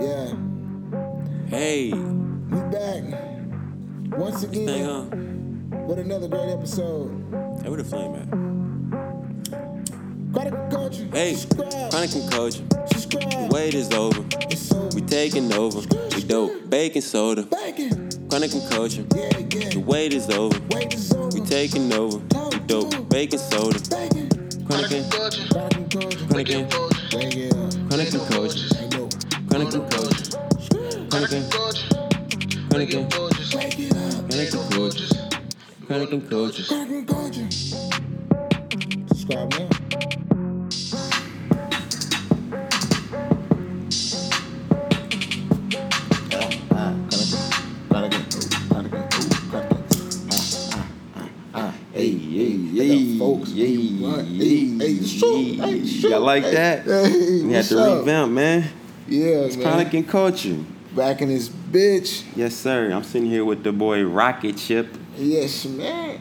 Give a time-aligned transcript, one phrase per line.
[0.00, 0.34] Yeah,
[1.48, 3.02] Hey, we back
[4.18, 5.86] once thing again on.
[5.86, 7.10] with another great episode.
[7.62, 8.28] Hey, where the flame at?
[10.32, 11.08] Chronic culture.
[11.12, 11.36] Hey,
[11.90, 12.62] chronic and culture.
[12.68, 14.20] The wait is over.
[14.20, 14.96] Over.
[14.96, 15.80] We taking over.
[16.16, 16.70] We dope.
[16.70, 17.42] Baking soda.
[17.42, 18.08] Bacon.
[18.28, 19.04] Chronic and culture.
[19.14, 19.68] Yeah, yeah.
[19.70, 20.58] The wait is over.
[20.70, 21.28] Wait is over.
[21.38, 22.18] We taking over.
[22.18, 23.08] We dope.
[23.10, 23.78] Baking soda.
[23.90, 24.28] Bacon.
[24.66, 26.26] Chronic and Chronic culture.
[26.28, 26.78] chronic and yeah.
[27.10, 27.88] chronic and culture.
[27.88, 28.71] Chronic and culture.
[29.62, 29.92] Chronic and
[31.10, 31.52] chronic and
[32.72, 33.12] Wake it up.
[34.28, 35.06] chronic and culture.
[35.86, 36.64] Chronic and culture.
[36.64, 37.50] Chronic and culture.
[39.08, 39.68] Subscribe now.
[51.92, 53.52] Hey, hey, hey, folks.
[53.52, 54.24] hey, What?
[54.24, 55.86] hey, Hey, hey, shoot, hey, hey.
[55.86, 56.10] shoot.
[56.10, 56.84] Y'all like Hey, that?
[56.84, 57.98] hey, we had what's to up?
[58.00, 58.64] revamp, man.
[59.12, 59.66] Yeah, It's man.
[59.66, 60.56] chronic and culture.
[60.96, 62.24] Back in this bitch.
[62.34, 62.90] Yes, sir.
[62.90, 64.96] I'm sitting here with the boy Rocket Chip.
[65.18, 66.18] Yes, man.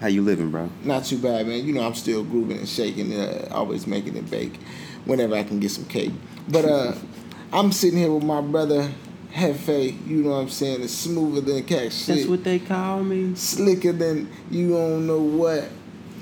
[0.00, 0.70] How you living, bro?
[0.82, 1.64] Not too bad, man.
[1.66, 4.58] You know, I'm still grooving and shaking, uh, always making it bake
[5.04, 6.12] whenever I can get some cake.
[6.48, 6.94] But uh,
[7.52, 8.90] I'm sitting here with my brother
[9.32, 10.06] Hefe.
[10.06, 10.82] You know what I'm saying?
[10.82, 12.16] It's smoother than cat shit.
[12.16, 13.34] That's what they call me.
[13.34, 15.68] Slicker than you don't know what.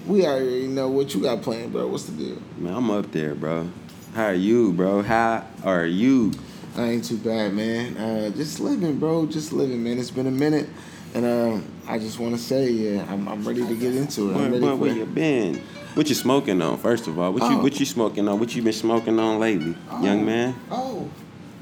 [0.07, 1.87] We already know what you got planned, bro.
[1.87, 2.43] What's the deal?
[2.59, 3.71] Man, I'm up there, bro.
[4.15, 5.03] How are you, bro?
[5.03, 6.33] How are you?
[6.77, 7.97] I ain't too bad, man.
[7.97, 9.27] Uh, just living, bro.
[9.27, 9.99] Just living, man.
[9.99, 10.69] It's been a minute,
[11.15, 14.35] and uh, I just want to say, yeah, I'm, I'm ready to get into it.
[14.35, 15.63] Where, I'm ready where, where you been?
[15.95, 16.79] What you smoking on?
[16.79, 17.63] First of all, what you Oh.
[17.63, 18.39] what you smoking on?
[18.41, 20.55] What you been smoking on lately, young man?
[20.71, 21.09] Oh,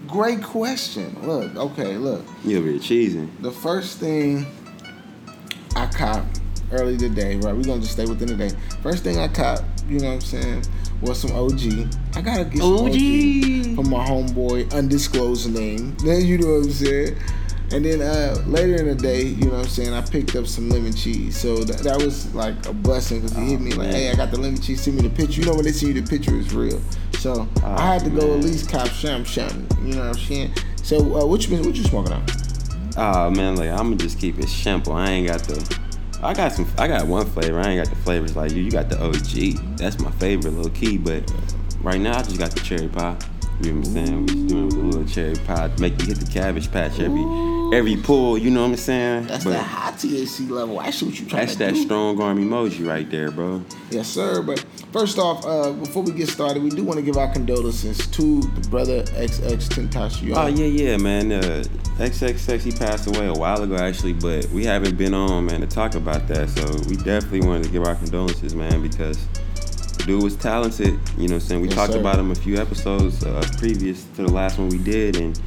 [0.07, 1.17] great question.
[1.23, 2.25] Look, okay, look.
[2.45, 3.29] You over here cheesing.
[3.41, 4.47] The first thing
[5.75, 6.25] I caught
[6.73, 7.55] early today, right?
[7.55, 8.51] We're gonna just stay within the day.
[8.83, 10.65] First thing I caught, you know what I'm saying,
[11.01, 11.89] was some OG.
[12.15, 15.97] I gotta get some OG, from my homeboy, undisclosed name.
[16.05, 17.17] Then you know what I'm saying.
[17.73, 20.49] And then uh, later in the day, you know what I'm saying, I picked up
[20.49, 21.37] some lemon cheese.
[21.37, 23.93] So that, that was like a blessing because he hit me like, man.
[23.93, 24.83] hey, I got the lemon cheese.
[24.83, 25.41] Send me the picture.
[25.41, 26.81] You know when they see you, the picture is real.
[27.19, 29.69] So I had to go at least cop sham sham.
[29.85, 30.53] You know what I'm saying?
[30.83, 32.25] So uh, what you been, what you smoking on?
[32.97, 34.93] Oh man, like I'm gonna just keep it simple.
[34.95, 35.79] I ain't got the.
[36.23, 36.67] I got some.
[36.79, 37.61] I got one flavor.
[37.61, 38.63] I ain't got the flavors like you.
[38.63, 39.77] You got the OG.
[39.79, 40.99] That's my favorite, low key.
[40.99, 41.33] But
[41.83, 43.17] right now, I just got the cherry pie.
[43.63, 44.21] You know what I'm saying?
[44.21, 45.71] We just doing it with a little cherry pie.
[45.79, 47.25] Make you hit the cabbage patch every
[47.73, 48.37] every pull.
[48.39, 49.27] You know what I'm saying?
[49.27, 50.79] That's but that high THC level.
[50.79, 51.83] I see what you trying that's to that do.
[51.85, 53.63] strong arm emoji right there, bro.
[53.91, 54.43] Yes, sir.
[54.43, 58.07] But first off, uh, before we get started, we do want to give our condolences
[58.09, 60.35] to the brother XXXTentacion.
[60.37, 61.33] Oh yeah, yeah, man.
[61.33, 61.63] Uh,
[61.99, 65.67] XXX he passed away a while ago actually, but we haven't been on man to
[65.67, 66.49] talk about that.
[66.49, 69.19] So we definitely wanted to give our condolences, man, because
[70.07, 70.99] dude was talented.
[71.19, 72.01] You know, what I'm saying we Yes, talked sir.
[72.01, 75.39] about him a few episodes uh, previous to the last one we did, and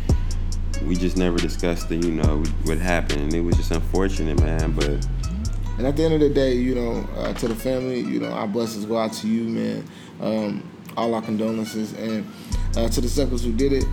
[0.85, 4.73] we just never discussed the you know what happened, and it was just unfortunate, man.
[4.73, 5.05] But
[5.77, 8.29] And at the end of the day, you know, uh, to the family, you know,
[8.29, 9.85] our blessings go out to you, man.
[10.21, 12.25] Um, all our condolences, and
[12.75, 13.85] uh, to the suckers who did it.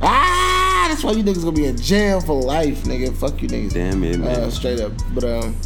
[0.00, 3.14] Ah, that's why you niggas gonna be in jail for life, nigga.
[3.16, 3.72] Fuck you niggas.
[3.74, 4.40] damn it, man.
[4.40, 4.92] Uh, straight up.
[5.12, 5.56] But um,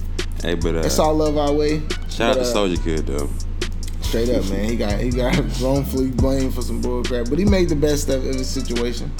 [0.42, 1.82] hey, but uh, it's all love our way.
[2.08, 3.28] shout out to uh, Soldier Kid though.
[4.00, 4.64] Straight up, man.
[4.64, 8.08] He got he got wrongfully blamed for some bull crap, but he made the best
[8.08, 9.12] of, of his situation.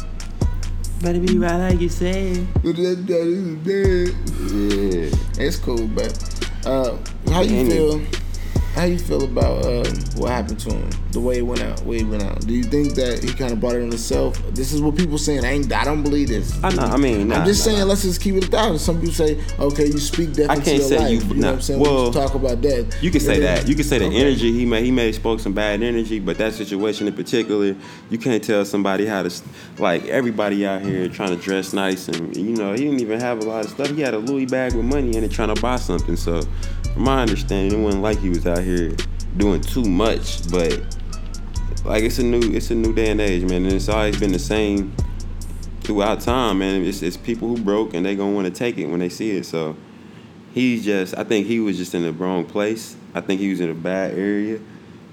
[1.00, 2.46] Better be right like you said.
[2.54, 3.26] But that that
[3.66, 4.14] is.
[4.50, 5.44] Yeah.
[5.46, 6.10] It's cool, but
[6.66, 6.96] uh,
[7.30, 7.72] how you Ain't it?
[7.72, 8.00] feel?
[8.78, 9.84] How you feel about um,
[10.14, 10.88] what happened to him?
[11.10, 12.46] The way it went out, way it went out.
[12.46, 14.40] Do you think that he kind of brought it on himself?
[14.54, 15.44] This is what people saying.
[15.44, 15.72] I ain't.
[15.72, 16.62] I don't believe this.
[16.62, 16.84] I know.
[16.84, 17.78] I mean, nah, I'm just nah, saying.
[17.80, 17.84] nah.
[17.86, 18.78] Let's just keep it a thousand.
[18.78, 21.10] Some people say, okay, you speak death I can't say life.
[21.10, 21.80] you- You, know what I'm saying?
[21.80, 23.02] well, we talk about death.
[23.02, 23.68] You can say then- that.
[23.68, 24.16] You can say the Okay.
[24.16, 27.74] energy he may he may have spoke some bad energy, but that situation in particular,
[28.10, 29.42] you can't tell somebody how to
[29.78, 33.38] like everybody out here trying to dress nice and you know he didn't even have
[33.42, 33.88] a lot of stuff.
[33.90, 36.14] He had a Louis bag with money in it trying to buy something.
[36.14, 36.42] So,
[36.94, 38.67] from my understanding, it wasn't like he was out here
[39.36, 40.50] doing too much.
[40.50, 40.80] But
[41.84, 44.32] like it's a new it's a new day and age, man, and it's always been
[44.32, 44.94] the same
[45.80, 46.84] throughout time, man.
[46.84, 49.30] It's, it's people who broke and they gonna want to take it when they see
[49.32, 49.46] it.
[49.46, 49.76] So
[50.52, 52.96] he's just I think he was just in the wrong place.
[53.14, 54.56] I think he was in a bad area.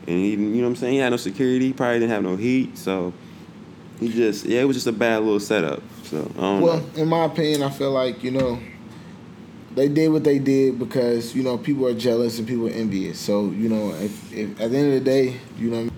[0.07, 0.94] And he you know what I'm saying?
[0.94, 3.13] He had no security, he probably didn't have no heat, so
[4.00, 5.81] he just yeah, it was just a bad little setup.
[6.04, 6.86] So I don't Well, know.
[6.96, 8.60] in my opinion, I feel like you know
[9.75, 13.19] they did what they did because you know people are jealous and people are envious.
[13.19, 15.89] So you know, if, if at the end of the day, you know,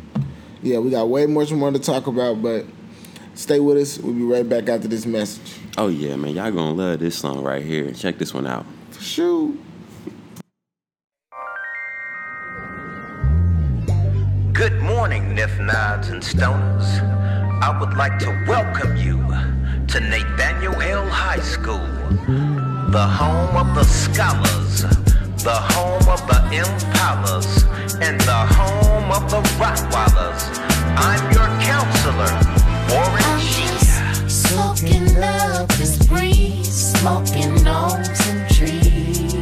[0.61, 2.65] yeah, we got way much more to talk about, but
[3.35, 3.99] stay with us.
[3.99, 5.59] We'll be right back after this message.
[5.77, 7.91] Oh yeah, man, y'all gonna love this song right here.
[7.91, 8.65] Check this one out.
[8.91, 9.53] For sure.
[14.53, 16.99] Good morning, Niff Nods and Stoners.
[17.61, 19.17] I would like to welcome you
[19.87, 21.77] to Nathaniel Hill High School,
[22.91, 24.81] the home of the scholars,
[25.43, 27.65] the home of the impalas,
[28.01, 30.57] and the home of the Rottweilers.
[30.95, 32.31] I'm your counselor,
[32.89, 33.45] Warren I'm G.
[33.67, 39.33] just soaking up this breeze, smoking gnomes and trees.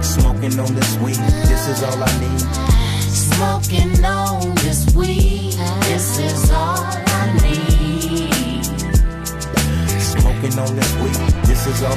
[0.00, 1.16] Smoking on this weed,
[1.50, 2.40] this is all I need.
[3.00, 8.64] Smoking on this weed, this is all I need.
[10.00, 11.94] Smoking on this weed, this is all.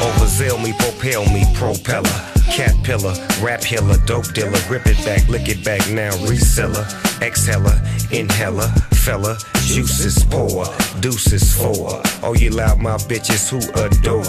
[0.00, 2.08] Overzeal me, propel me, propeller.
[2.50, 6.84] Cat pillar, rap healer, dope dealer, grip it back, lick it back now, reseller,
[7.22, 7.80] exhaler,
[8.12, 10.64] inhaler, fella, juices pour,
[11.00, 12.02] deuces for.
[12.24, 14.24] All you loud my bitches who adore.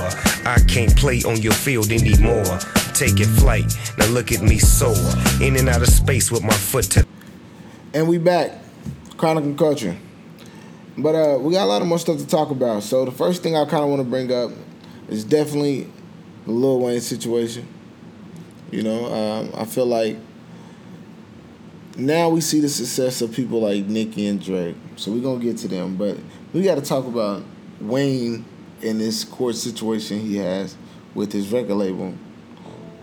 [0.45, 2.59] I can't play on your field anymore.
[2.94, 3.65] Taking flight,
[3.97, 4.95] now look at me soar.
[5.41, 7.06] In and out of space with my foot to
[7.94, 8.51] And we back,
[9.18, 9.95] Chronic and Culture.
[10.97, 12.83] But uh, we got a lot of more stuff to talk about.
[12.83, 14.51] So the first thing I kind of want to bring up
[15.09, 15.88] is definitely
[16.45, 17.68] the Lil Wayne situation.
[18.71, 20.18] You know, um, I feel like
[21.98, 24.75] now we see the success of people like Nicki and Drake.
[24.95, 26.18] So we're gonna get to them, but
[26.54, 27.44] we got to talk about
[27.80, 28.45] Wayne
[28.81, 30.75] and this court situation he has
[31.13, 32.13] with his record label,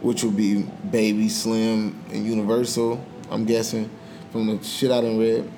[0.00, 3.04] which will be Baby Slim and Universal.
[3.30, 3.88] I'm guessing
[4.32, 5.50] from the shit I done read.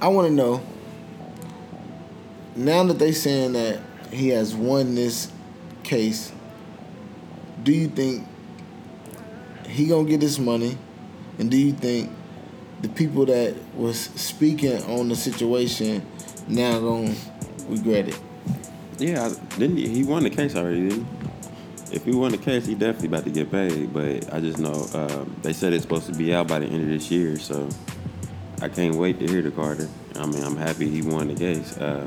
[0.00, 0.62] I want to know
[2.54, 3.80] now that they saying that
[4.12, 5.30] he has won this
[5.82, 6.32] case.
[7.62, 8.26] Do you think
[9.68, 10.78] he gonna get this money,
[11.38, 12.10] and do you think
[12.82, 16.04] the people that was speaking on the situation
[16.46, 17.14] now gonna
[17.68, 18.20] regret it?
[18.98, 20.88] Yeah, didn't he, he won the case already?
[20.88, 21.96] Didn't he?
[21.96, 23.92] If he won the case, he definitely about to get paid.
[23.92, 26.82] But I just know um, they said it's supposed to be out by the end
[26.82, 27.68] of this year, so
[28.60, 29.88] I can't wait to hear the Carter.
[30.16, 31.80] I mean, I'm happy he won the case.
[31.80, 32.04] Um,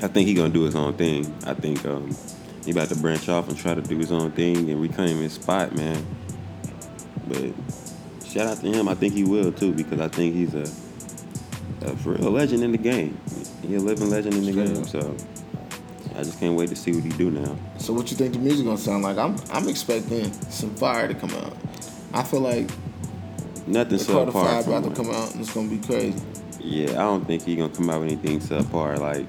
[0.00, 1.34] I think he gonna do his own thing.
[1.44, 2.16] I think um,
[2.64, 5.32] he about to branch off and try to do his own thing and reclaim his
[5.32, 6.06] spot, man.
[7.26, 7.52] But
[8.28, 8.88] shout out to him.
[8.88, 10.62] I think he will too because I think he's a,
[11.86, 13.18] a for real legend in the game.
[13.62, 14.82] He a living legend in the Straight game.
[14.82, 14.88] up.
[14.88, 15.16] So
[16.18, 17.56] I just can't wait to see what he do now.
[17.78, 19.18] So what you think the music gonna sound like?
[19.18, 21.56] I'm I'm expecting some fire to come out.
[22.12, 22.70] I feel like
[23.66, 26.18] Nothing subpar Five about to come out and it's gonna be crazy.
[26.60, 28.98] Yeah, I don't think he gonna come out with anything subpar.
[28.98, 29.26] Like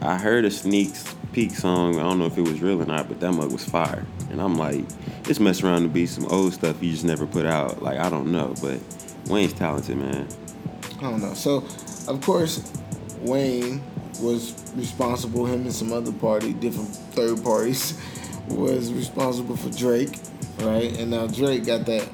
[0.00, 0.94] I heard a sneak
[1.38, 2.00] peek song.
[2.00, 4.04] I don't know if it was real or not, but that mug was fire.
[4.32, 4.84] And I'm like,
[5.28, 7.80] it's mess around to be some old stuff you just never put out.
[7.80, 8.80] Like I don't know, but
[9.28, 10.26] Wayne's talented, man.
[10.98, 11.34] I don't know.
[11.34, 11.58] So,
[12.08, 12.72] of course,
[13.20, 13.80] Wayne
[14.20, 15.46] was responsible.
[15.46, 17.96] Him and some other party, different third parties,
[18.48, 20.18] was responsible for Drake,
[20.62, 20.98] right?
[20.98, 22.08] And now Drake got that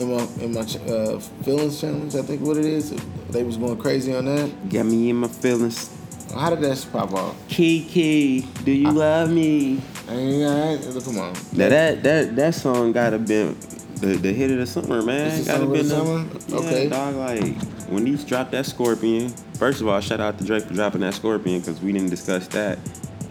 [0.00, 0.62] in my in my
[0.92, 2.16] uh, feelings challenge.
[2.16, 3.00] I think what it is.
[3.30, 4.70] They was going crazy on that.
[4.70, 5.97] Got me in my feelings.
[6.34, 7.36] How did that pop off?
[7.48, 9.80] Kiki, do you love me?
[10.08, 11.32] I ain't, I ain't, come on.
[11.52, 13.56] Now that that that song gotta been
[13.96, 15.38] the, the hit of the summer, man.
[15.38, 16.62] It's gotta summer of been the the- summer?
[16.64, 16.88] Yeah, Okay.
[16.88, 17.14] dog.
[17.16, 19.30] Like when he dropped that Scorpion.
[19.58, 22.46] First of all, shout out to Drake for dropping that Scorpion because we didn't discuss
[22.48, 22.78] that.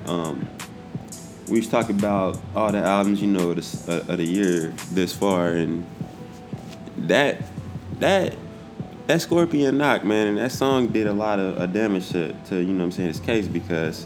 [0.08, 0.46] Um,
[1.48, 5.14] we was talking about all the albums, you know, this, uh, of the year this
[5.16, 5.86] far, and
[6.98, 7.42] that
[8.00, 8.36] that
[9.08, 12.58] that Scorpion knock, man, and that song did a lot of uh, damage to, to
[12.58, 14.06] you know what I'm saying his case because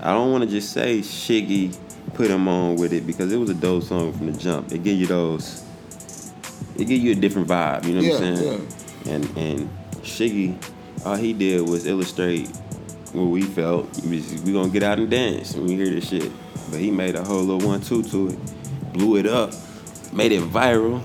[0.00, 1.76] I don't want to just say Shiggy
[2.14, 4.72] put him on with it because it was a dope song from the jump.
[4.72, 5.64] It give you those,
[6.76, 7.84] it give you a different vibe.
[7.86, 8.52] You know what I'm saying?
[9.04, 9.12] Yeah?
[9.14, 9.70] And and
[10.02, 12.48] Shiggy, all he did was illustrate
[13.12, 13.88] what we felt.
[14.04, 16.30] We was- we gonna get out and dance when we hear this shit.
[16.70, 19.52] But he made a whole little one two to it, blew it up,
[20.12, 21.00] made it viral.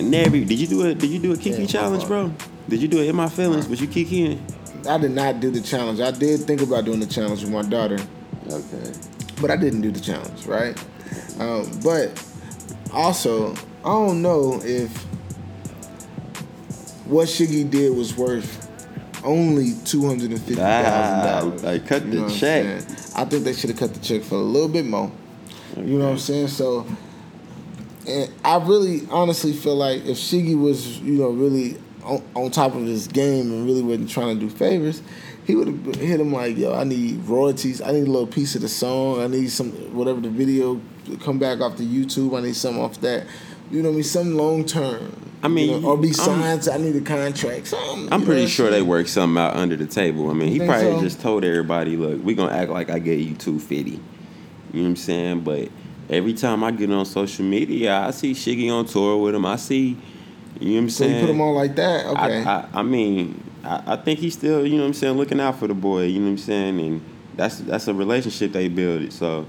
[0.00, 2.32] And every did you do a did you do a Kiki Yeah, challenge, bro?
[2.70, 3.68] Did you do it in my feelings?
[3.68, 4.40] Was you kikiing?
[4.88, 6.00] I did not do the challenge.
[6.00, 7.98] I did think about doing the challenge with my daughter.
[8.50, 8.92] Okay.
[9.42, 10.74] but I didn't do the challenge, right?
[11.38, 12.10] Um, but
[12.92, 13.52] also,
[13.84, 14.90] I don't know if
[17.06, 18.68] what Shiggy did was worth
[19.22, 21.62] only two hundred and fifty thousand dollars.
[21.62, 22.64] Ah, like, cut the check.
[23.16, 25.12] I think they should have cut the check for a little bit more.
[25.76, 26.48] You know what I'm saying?
[26.48, 26.86] So,
[28.10, 32.74] and I really, honestly feel like if Shiggy was, you know, really on, on top
[32.74, 35.02] of his game and really wasn't trying to do favors,
[35.46, 37.80] he would have hit him like, "Yo, I need royalties.
[37.80, 39.20] I need a little piece of the song.
[39.20, 40.80] I need some whatever the video
[41.20, 42.36] come back off the YouTube.
[42.36, 43.26] I need something off that.
[43.70, 44.04] You know what I mean?
[44.04, 45.16] Some long term.
[45.42, 46.68] I mean, you know, or be signed.
[46.68, 47.68] I need a contract.
[47.68, 50.30] Something, I'm pretty know sure they worked something out under the table.
[50.30, 51.00] I mean, he probably so?
[51.00, 53.92] just told everybody, "Look, we're gonna act like I gave you two fifty.
[53.92, 55.40] You know what I'm saying?
[55.40, 55.68] But
[56.10, 59.46] every time I get on social media, I see Shiggy on tour with him.
[59.46, 59.96] I see,
[60.60, 61.14] you know what I'm So saying?
[61.14, 62.06] you put him on like that.
[62.06, 62.42] Okay.
[62.44, 65.40] I, I, I mean, I, I think he's still, you know what I'm saying, looking
[65.40, 66.02] out for the boy.
[66.04, 66.80] You know what I'm saying?
[66.80, 67.00] And
[67.36, 69.12] that's that's a relationship they build.
[69.12, 69.46] So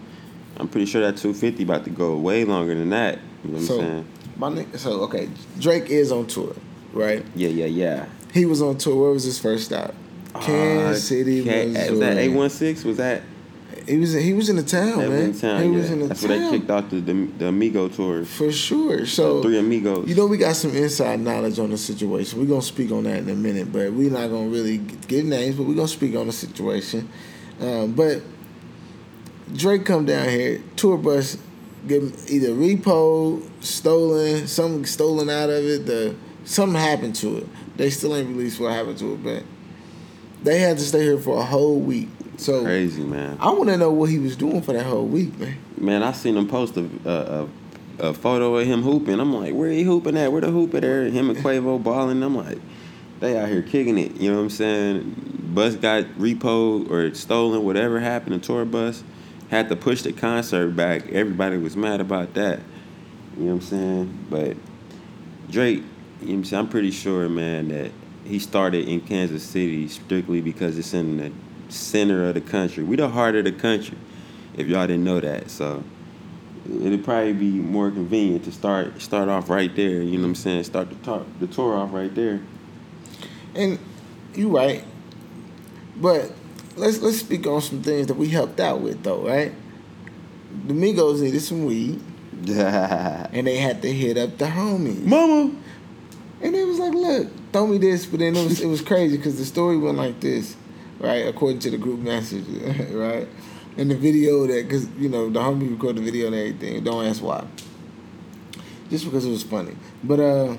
[0.58, 3.20] I'm pretty sure that 250 about to go way longer than that.
[3.44, 4.08] You know what so I'm saying?
[4.38, 6.56] my so okay, Drake is on tour,
[6.94, 7.26] right?
[7.36, 8.06] Yeah, yeah, yeah.
[8.34, 9.02] He was on tour.
[9.02, 9.94] Where was his first stop?
[10.40, 11.90] Kansas Uh, City, K- Missouri.
[11.92, 12.88] Was that 816?
[12.88, 13.22] Was that?
[13.92, 15.34] He was he was in the town, that man.
[15.34, 15.76] town, he yeah.
[15.76, 18.34] was in the That's town That's where they kicked off the, the, the Amigo tours.
[18.34, 19.06] for sure.
[19.06, 20.08] So Three Amigos.
[20.08, 22.40] You know, we got some inside knowledge on the situation.
[22.40, 25.58] We're gonna speak on that in a minute, but we're not gonna really give names,
[25.58, 27.10] but we're gonna speak on the situation.
[27.60, 28.22] Um, but
[29.54, 31.38] Drake come down here, tour bus,
[31.86, 35.86] get either repo, stolen, something stolen out of it.
[35.86, 37.48] The something happened to it.
[37.76, 39.44] They still ain't released what happened to it, but
[40.44, 42.08] they had to stay here for a whole week.
[42.42, 43.38] So Crazy, man.
[43.40, 45.58] I want to know what he was doing for that whole week, man.
[45.78, 47.48] Man, I seen him post a, a,
[48.00, 49.20] a, photo of him hooping.
[49.20, 50.32] I'm like, where he hooping at?
[50.32, 51.04] Where the hoop at there?
[51.04, 52.24] Him and Quavo balling.
[52.24, 52.58] I'm like,
[53.20, 54.16] they out here kicking it.
[54.16, 55.52] You know what I'm saying?
[55.54, 58.34] Bus got repoed or stolen, whatever happened.
[58.34, 59.04] The tour bus
[59.52, 61.10] had to push the concert back.
[61.10, 62.60] Everybody was mad about that.
[63.38, 64.26] You know what I'm saying?
[64.32, 64.58] But
[65.52, 66.60] Drake, you know what I'm saying?
[66.62, 67.92] I'm pretty sure, man, that
[68.26, 71.32] he started in Kansas City strictly because it's in the
[71.72, 72.84] center of the country.
[72.84, 73.98] We the heart of the country.
[74.56, 75.84] If y'all didn't know that, so
[76.66, 80.02] it'd probably be more convenient to start start off right there.
[80.02, 80.64] You know what I'm saying?
[80.66, 82.42] Start the tour, the tour off right there.
[83.56, 83.80] And
[84.36, 84.84] you right.
[85.96, 86.32] But
[86.76, 89.54] let's let's speak on some things that we helped out with though, right?
[90.68, 92.02] The Migos needed some weed
[92.48, 95.04] and they had to hit up the homies.
[95.04, 95.56] Mama.
[96.42, 99.18] And it was like, look, throw me this, but then it was it was crazy
[99.18, 100.56] because the story went like this,
[101.02, 101.28] right?
[101.28, 102.46] According to the group message,
[102.92, 103.28] right?
[103.78, 106.84] And the video that, because you know the homie recorded the video and everything.
[106.84, 107.46] Don't ask why.
[108.90, 110.58] Just because it was funny, but uh,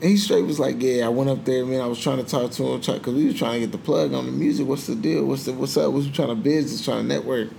[0.00, 1.80] he straight was like, yeah, I went up there, man.
[1.80, 4.14] I was trying to talk to him because we was trying to get the plug
[4.14, 4.66] on the music.
[4.66, 5.24] What's the deal?
[5.24, 5.92] What's the what's up?
[5.92, 7.50] We trying to business, trying to network.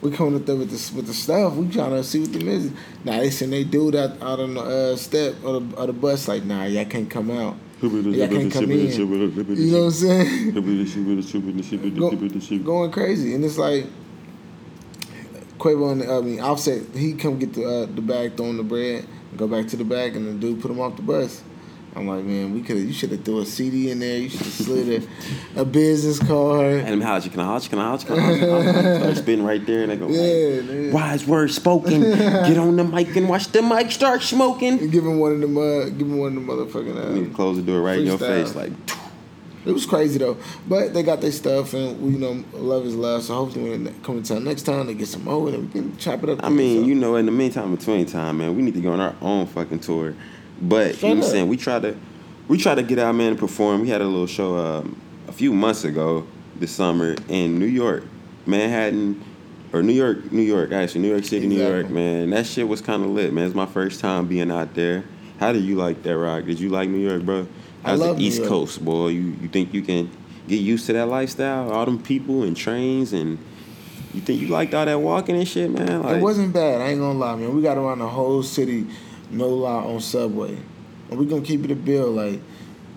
[0.00, 1.54] We coming up there with the with the stuff.
[1.54, 2.72] We trying to see what the music.
[3.04, 5.92] Nah, they send they dude out out on the uh, step of the, of the
[5.92, 7.56] bus like, nah, y'all can't come out.
[8.18, 8.86] Y'all can't come in.
[9.58, 10.52] You know what I'm saying?
[12.00, 12.10] Go-
[12.64, 13.86] going crazy, and it's like
[15.58, 16.82] Quavo and I mean Offset.
[16.94, 19.06] He come get the uh, the bag, throw in the bread,
[19.36, 21.42] go back to the bag, and the dude put him off the bus.
[21.96, 22.76] I'm like, man, we could.
[22.78, 24.18] You should have threw a CD in there.
[24.18, 25.02] You should have slid
[25.56, 26.84] a, a business card.
[26.84, 29.44] And how you can how you can how you can how you can start spitting
[29.44, 33.28] right there and they go Yeah, like, wise words spoken get on the mic and
[33.28, 35.58] watch the mic start smoking And give him one of them.
[35.58, 37.08] Uh, give him one of them motherfucking.
[37.08, 38.72] you need to Uh, close the door right in your face like
[39.66, 42.94] it was crazy though, but they got their stuff, and we you know love is
[42.94, 43.22] love.
[43.22, 45.96] So hopefully when they come town next time, they get some more, and we can
[45.98, 46.40] chop it up.
[46.42, 49.00] I mean, you know, in the meantime, between time, man, we need to go on
[49.00, 50.14] our own fucking tour.
[50.60, 51.26] But Straight you know what.
[51.26, 51.48] I'm saying?
[51.48, 51.96] We try to
[52.48, 53.82] we try to get out man and perform.
[53.82, 56.26] We had a little show um, a few months ago
[56.56, 58.04] this summer in New York,
[58.46, 59.22] Manhattan,
[59.72, 62.30] or New York, New York, actually, New York City, New York, man.
[62.30, 63.46] That shit was kind of lit, man.
[63.46, 65.04] It's my first time being out there.
[65.38, 66.44] How did you like that, Rock?
[66.44, 67.46] Did you like New York, bro?
[67.84, 68.44] I How's love the East.
[68.44, 69.08] Coast, boy?
[69.08, 70.10] You you think you can
[70.48, 71.70] get used to that lifestyle?
[71.72, 73.38] All them people and trains and
[74.12, 76.02] you think you liked all that walking and shit, man?
[76.02, 76.80] Like, It wasn't bad.
[76.80, 77.54] I ain't gonna lie, man.
[77.54, 78.86] We got around the whole city,
[79.30, 80.56] no lie on Subway,
[81.10, 82.10] and we gonna keep it a bill.
[82.10, 82.40] Like,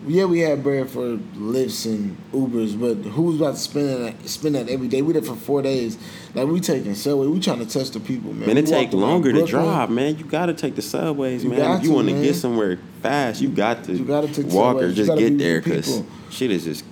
[0.07, 4.55] yeah, we had bread for lifts and Ubers, but who's about to spend that spend
[4.55, 5.01] that every day?
[5.01, 5.97] We did for four days.
[6.33, 7.27] Like we taking Subway.
[7.27, 8.47] We trying to touch the people, man.
[8.47, 10.17] Man, it We take longer to drive, man.
[10.17, 11.77] You gotta take the subways, You man.
[11.77, 12.23] If you to, want to man.
[12.23, 14.89] get somewhere fast, you got to, You gotta take the walk or subways.
[14.89, 16.05] You just gotta get be there because people.
[16.31, 16.83] shit is just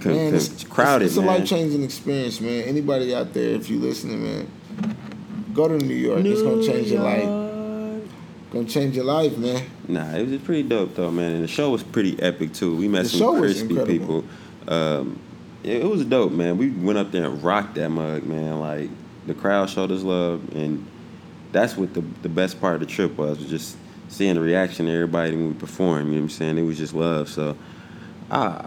[0.00, 2.64] co- Man, co- it's, crowded, it's, it's a life changing experience, man.
[2.64, 4.96] Anybody out there, if you listening, man,
[5.54, 6.24] go to New York.
[6.24, 7.45] it's gonna change your life.
[8.56, 9.62] Gonna change your life, man.
[9.86, 11.32] Nah, it was pretty dope though, man.
[11.32, 12.74] And the show was pretty epic too.
[12.74, 14.24] We met The some crispy people.
[14.66, 15.18] Um,
[15.62, 16.56] it, it was dope, man.
[16.56, 18.58] We went up there and rocked that mug, man.
[18.60, 18.88] Like
[19.26, 20.86] the crowd showed us love, and
[21.52, 23.38] that's what the the best part of the trip was.
[23.38, 23.76] Was just
[24.08, 26.06] seeing the reaction of everybody when we performed.
[26.08, 26.56] You know what I'm saying?
[26.56, 27.28] It was just love.
[27.28, 27.58] So,
[28.30, 28.64] ah,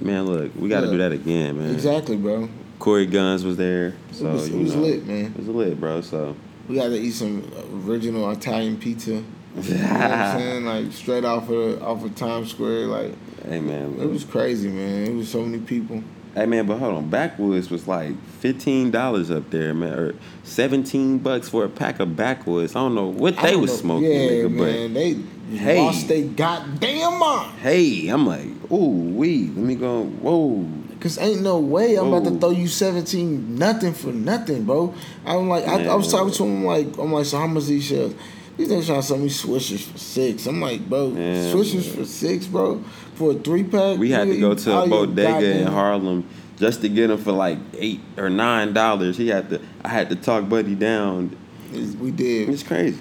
[0.00, 0.92] man, look, we got to Yeah.
[0.92, 1.70] do that again, man.
[1.74, 2.48] Exactly, bro.
[2.80, 5.26] Corey Guns was there, so was- it was know, lit, man.
[5.26, 6.00] It was lit, bro.
[6.00, 6.34] So
[6.68, 7.42] We got to eat some
[7.86, 9.10] original Italian pizza.
[9.12, 10.64] You know what I'm saying?
[10.66, 12.86] Like straight off of off of Times Square.
[12.86, 13.14] Like
[13.46, 15.06] hey, man, it was crazy, man.
[15.06, 16.02] It was so many people.
[16.34, 17.08] Hey man, but hold on.
[17.10, 22.14] Backwoods was like fifteen dollars up there, man, or seventeen bucks for a pack of
[22.14, 22.76] backwoods.
[22.76, 23.76] I don't know what they was know.
[23.78, 25.78] smoking, Yeah, nigga, man, they Hey.
[25.78, 27.58] lost they goddamn mind.
[27.60, 28.76] hey, I'm like, ooh,
[29.16, 30.04] wee, let me go.
[30.04, 30.68] Whoa,
[31.00, 34.92] Cause ain't no way I'm about to throw you 17 nothing for nothing, bro.
[35.24, 37.84] I'm like, I, I was talking to him like, I'm like, so how much these
[37.86, 38.14] shells?
[38.56, 40.46] These niggas trying to sell me swishers for six.
[40.46, 42.82] I'm like, bro, Man, swishers for six, bro,
[43.14, 43.98] for a three pack.
[43.98, 47.58] we had to go to a bodega in Harlem just to get them for like
[47.74, 49.16] eight or nine dollars.
[49.16, 51.36] He had to, I had to talk Buddy down.
[51.72, 53.00] We did, It's crazy.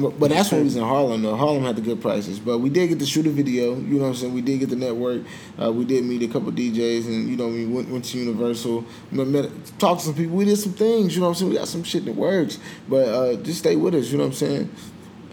[0.00, 1.22] But, that's when we was in Harlem.
[1.22, 1.36] though.
[1.36, 3.74] Harlem had the good prices, but we did get to shoot a video.
[3.76, 4.34] You know what I'm saying?
[4.34, 5.22] We did get the network.
[5.60, 8.84] Uh, we did meet a couple DJs, and you know we went, went to Universal,
[9.10, 10.36] met, talked to some people.
[10.36, 11.14] We did some things.
[11.14, 11.50] You know what I'm saying?
[11.50, 14.10] We got some shit that works, but uh, just stay with us.
[14.10, 14.74] You know what I'm saying?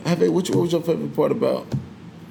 [0.06, 1.68] Have what, what was your favorite part about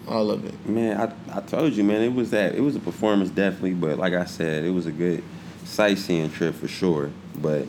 [0.08, 0.68] all of it?
[0.68, 3.98] Man, I, I told you, man, it was that it was a performance definitely, but
[3.98, 5.22] like I said, it was a good
[5.64, 7.10] sightseeing trip for sure.
[7.36, 7.66] But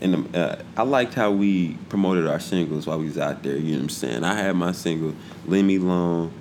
[0.00, 3.56] in the, uh, I liked how we promoted our singles while we was out there.
[3.56, 4.24] You know what I'm saying?
[4.24, 5.14] I had my single
[5.46, 6.32] "Leave Me Alone."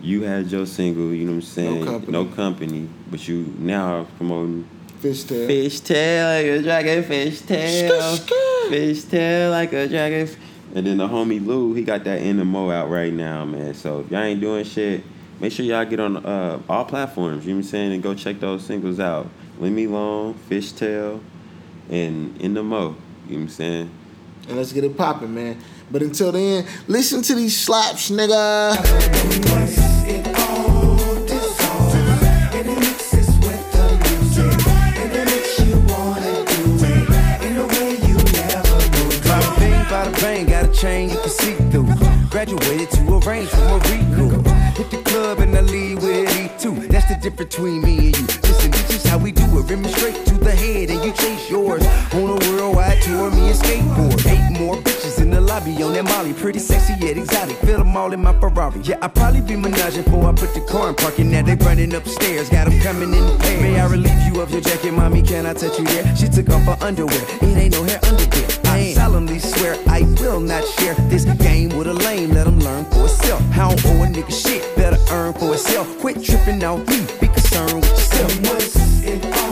[0.00, 1.12] You had your single.
[1.12, 1.84] You know what I'm saying?
[1.84, 2.12] No Company.
[2.12, 2.88] No company.
[3.10, 4.68] But you now are promoting
[5.00, 5.46] Fishtail.
[5.46, 8.68] fish tail like a dragon, fish tail, Skr, skr.
[8.70, 10.28] fish tail like a dragon.
[10.74, 13.74] And then the homie Lou, he got that NMO out right now, man.
[13.74, 15.04] So if y'all ain't doing shit,
[15.38, 17.44] make sure y'all get on uh, all platforms.
[17.44, 17.92] You know what I'm saying?
[17.92, 19.28] And go check those singles out.
[19.60, 21.20] Leave Me Alone, Fishtail,
[21.90, 22.78] and In the Mo.
[22.78, 22.94] You know
[23.26, 23.90] what I'm saying?
[24.48, 25.56] and let's get it popping, man.
[25.90, 28.76] But until then, listen to these slaps, nigga.
[39.28, 41.86] Bada bing, bada bang, got a chain you can see through.
[42.30, 44.11] Graduated to a range from a Rico.
[47.22, 48.26] Difference between me and you.
[48.26, 49.70] Listen, this is how we do it.
[49.70, 51.86] Rim straight to the head and you chase yours.
[52.14, 54.26] On a worldwide tour, me and skateboard.
[54.26, 56.32] Eight more bitches in the lobby on that Molly.
[56.32, 57.56] Pretty sexy yet exotic.
[57.58, 58.80] Feel them all in my Ferrari.
[58.80, 61.30] Yeah, I probably be menaging before I put the car in parking.
[61.30, 62.50] Now they running upstairs.
[62.50, 63.62] Got them coming in pairs.
[63.62, 65.22] May I relieve you of your jacket, mommy?
[65.22, 66.16] Can I touch you there?
[66.16, 67.22] She took off her underwear.
[67.40, 68.48] It ain't no hair under there.
[68.64, 72.30] I solemnly swear I will not share this game with a lame.
[72.30, 73.42] Let him learn for himself.
[73.52, 74.62] I don't owe a nigga shit.
[74.76, 75.86] Better earn for himself.
[76.00, 79.51] Quit tripping on me be concerned with yourself.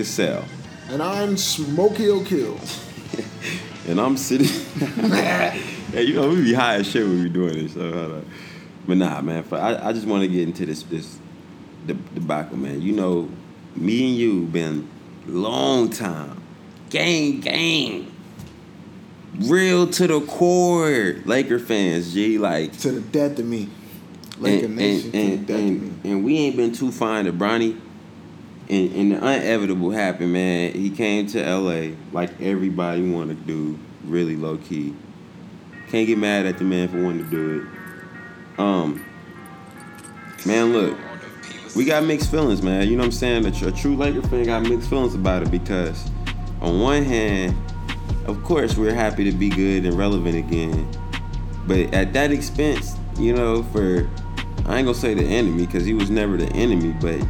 [0.00, 0.42] Cassell,
[0.88, 2.58] And I'm Smokey O'Kill.
[3.86, 4.46] and I'm sitting.
[4.78, 7.74] hey, you know we be high as shit when we doing this.
[7.74, 8.30] So hold on.
[8.88, 9.42] But nah, man.
[9.42, 11.18] For, I, I just want to get into this this
[11.84, 12.80] the debacle, man.
[12.80, 13.28] You know,
[13.76, 14.88] me and you been
[15.26, 16.42] long time,
[16.88, 18.10] gang gang,
[19.38, 22.14] real to the core, Laker fans.
[22.14, 23.68] G like To the death of me.
[24.38, 25.70] Laker and, Nation and, to and, the death of me.
[25.70, 27.78] and, and we ain't been too fine to Bronny.
[28.70, 30.72] And, and the inevitable happened, man.
[30.72, 34.94] He came to LA like everybody want to do, really low key.
[35.88, 38.60] Can't get mad at the man for wanting to do it.
[38.60, 39.04] Um,
[40.46, 40.96] man, look,
[41.74, 42.86] we got mixed feelings, man.
[42.86, 43.44] You know what I'm saying?
[43.44, 46.08] A, a true Laker fan got mixed feelings about it because,
[46.60, 47.56] on one hand,
[48.26, 50.88] of course, we're happy to be good and relevant again.
[51.66, 54.08] But at that expense, you know, for
[54.66, 57.20] I ain't gonna say the enemy because he was never the enemy, but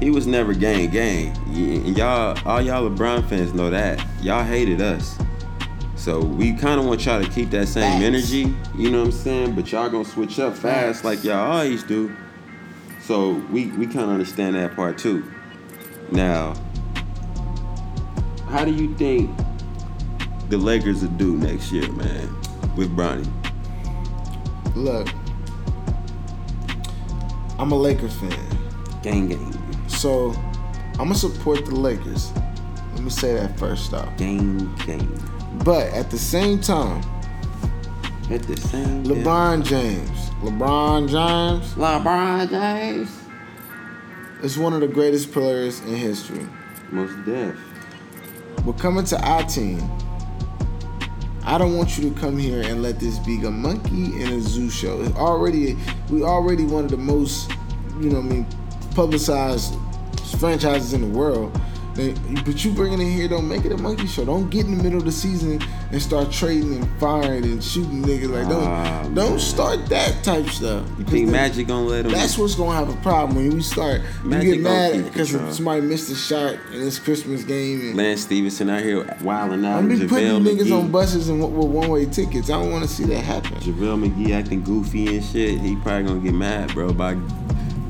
[0.00, 1.36] he was never gang gang.
[1.46, 4.04] And y'all, all y'all LeBron fans know that.
[4.22, 5.18] Y'all hated us.
[5.94, 8.04] So we kind of want y'all to keep that same Facts.
[8.04, 9.54] energy, you know what I'm saying?
[9.54, 12.16] But y'all gonna switch up fast like y'all always do.
[13.02, 15.30] So we we kind of understand that part too.
[16.10, 16.54] Now,
[18.48, 19.30] how do you think
[20.48, 22.34] the Lakers will do next year, man,
[22.76, 23.28] with Bronny?
[24.74, 25.08] Look,
[27.58, 28.32] I'm a Lakers fan.
[29.02, 29.50] Gang gang,
[30.00, 30.32] So
[30.92, 32.32] I'm gonna support the Lakers.
[32.94, 34.16] Let me say that first off.
[34.16, 35.06] gang gang.
[35.62, 37.04] But at the same time,
[38.30, 40.30] At the same LeBron James.
[40.40, 43.10] LeBron James LeBron James.
[44.42, 46.48] is one of the greatest players in history.
[46.90, 47.54] Most deaf.
[48.64, 49.86] But coming to our team,
[51.44, 54.40] I don't want you to come here and let this be a monkey in a
[54.40, 55.02] zoo show.
[55.02, 55.76] It's already
[56.08, 57.50] we already one of the most,
[58.00, 58.46] you know, what I mean,
[58.94, 59.74] publicized
[60.34, 61.58] franchises in the world.
[61.94, 62.14] They-
[62.44, 64.24] But you bringing it here, don't make it a monkey show.
[64.24, 68.02] Don't get in the middle of the season and start trading and firing and shooting
[68.04, 68.30] niggas.
[68.30, 70.84] Like don't Ah, don't start that type stuff.
[70.98, 72.12] You think Magic gonna let him?
[72.12, 74.02] that's what's gonna have a problem when we start.
[74.22, 77.80] Magic you get mad because somebody missed a shot in this Christmas game.
[77.80, 79.78] And Lance Stephenson out here wilding out.
[79.80, 80.78] I'm be putting niggas McGee.
[80.80, 82.50] on buses and with one way tickets.
[82.50, 83.56] I don't want to see that happen.
[83.58, 85.60] JaVale McGee acting goofy and shit.
[85.60, 87.14] He probably gonna get mad, bro, by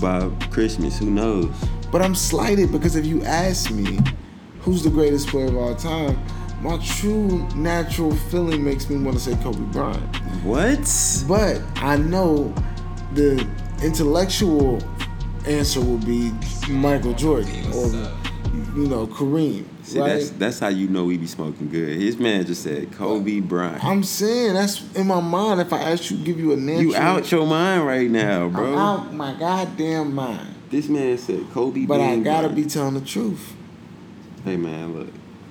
[0.00, 0.98] by Christmas.
[0.98, 1.50] Who knows?
[1.90, 3.98] But I'm slighted because if you ask me,
[4.60, 6.18] who's the greatest player of all time,
[6.62, 10.16] my true natural feeling makes me want to say Kobe Bryant.
[10.44, 11.24] What?
[11.26, 12.54] But I know
[13.14, 13.46] the
[13.82, 14.78] intellectual
[15.46, 16.32] answer will be
[16.68, 17.86] Michael Jordan or
[18.76, 19.64] you know Kareem.
[19.82, 20.08] See, right?
[20.08, 21.98] that's that's how you know we be smoking good.
[21.98, 23.82] His man just said Kobe Bryant.
[23.82, 25.60] I'm saying that's in my mind.
[25.60, 28.52] If I ask you, give you a natural, you out your mind right now, I'm
[28.52, 28.76] bro.
[28.76, 30.54] out my goddamn mind.
[30.70, 31.84] This man said Kobe.
[31.86, 32.54] But I gotta Bryant.
[32.56, 33.54] be telling the truth.
[34.44, 35.08] Hey man, look.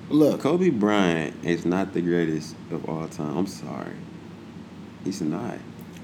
[0.08, 3.36] Look, Kobe Bryant is not the greatest of all time.
[3.36, 3.92] I'm sorry.
[5.04, 5.58] He's not.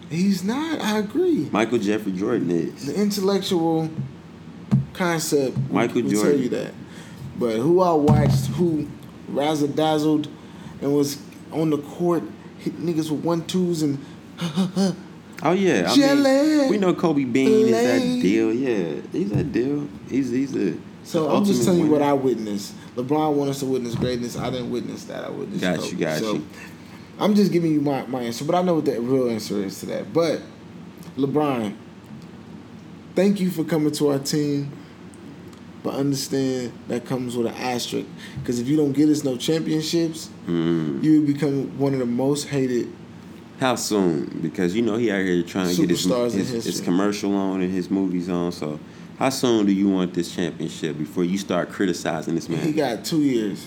[0.08, 0.80] he's not.
[0.80, 1.48] I agree.
[1.50, 2.86] Michael Jeffrey Jordan is.
[2.86, 3.90] The intellectual
[4.92, 6.42] concept Michael will tell Jordan.
[6.42, 6.74] you that.
[7.38, 8.86] But who I watched, who
[9.28, 10.28] razzle dazzled,
[10.80, 11.20] and was
[11.52, 12.22] on the court,
[12.58, 13.98] hit niggas with one twos and
[15.42, 16.22] Oh yeah, I Jelly.
[16.22, 18.52] mean, we know Kobe Bean is that deal.
[18.52, 19.86] Yeah, he's that deal.
[20.08, 20.76] He's he's a.
[21.04, 22.02] So I'm just telling you what.
[22.02, 22.74] I witnessed.
[22.96, 24.36] LeBron wanted us to witness greatness.
[24.38, 25.24] I didn't witness that.
[25.24, 25.60] I witnessed.
[25.60, 25.90] Got Kobe.
[25.90, 26.46] you, got so, you.
[27.18, 29.78] I'm just giving you my, my answer, but I know what the real answer is
[29.80, 30.12] to that.
[30.12, 30.40] But
[31.16, 31.74] LeBron,
[33.14, 34.72] thank you for coming to our team.
[35.82, 38.06] But understand that comes with an asterisk.
[38.40, 41.02] Because if you don't get us no championships, Mm.
[41.02, 42.92] you will become one of the most hated.
[43.58, 44.40] How soon?
[44.42, 47.72] Because you know he out here trying to get his, his, his commercial on and
[47.72, 48.52] his movies on.
[48.52, 48.78] So,
[49.18, 52.60] how soon do you want this championship before you start criticizing this man?
[52.60, 53.66] He got two years.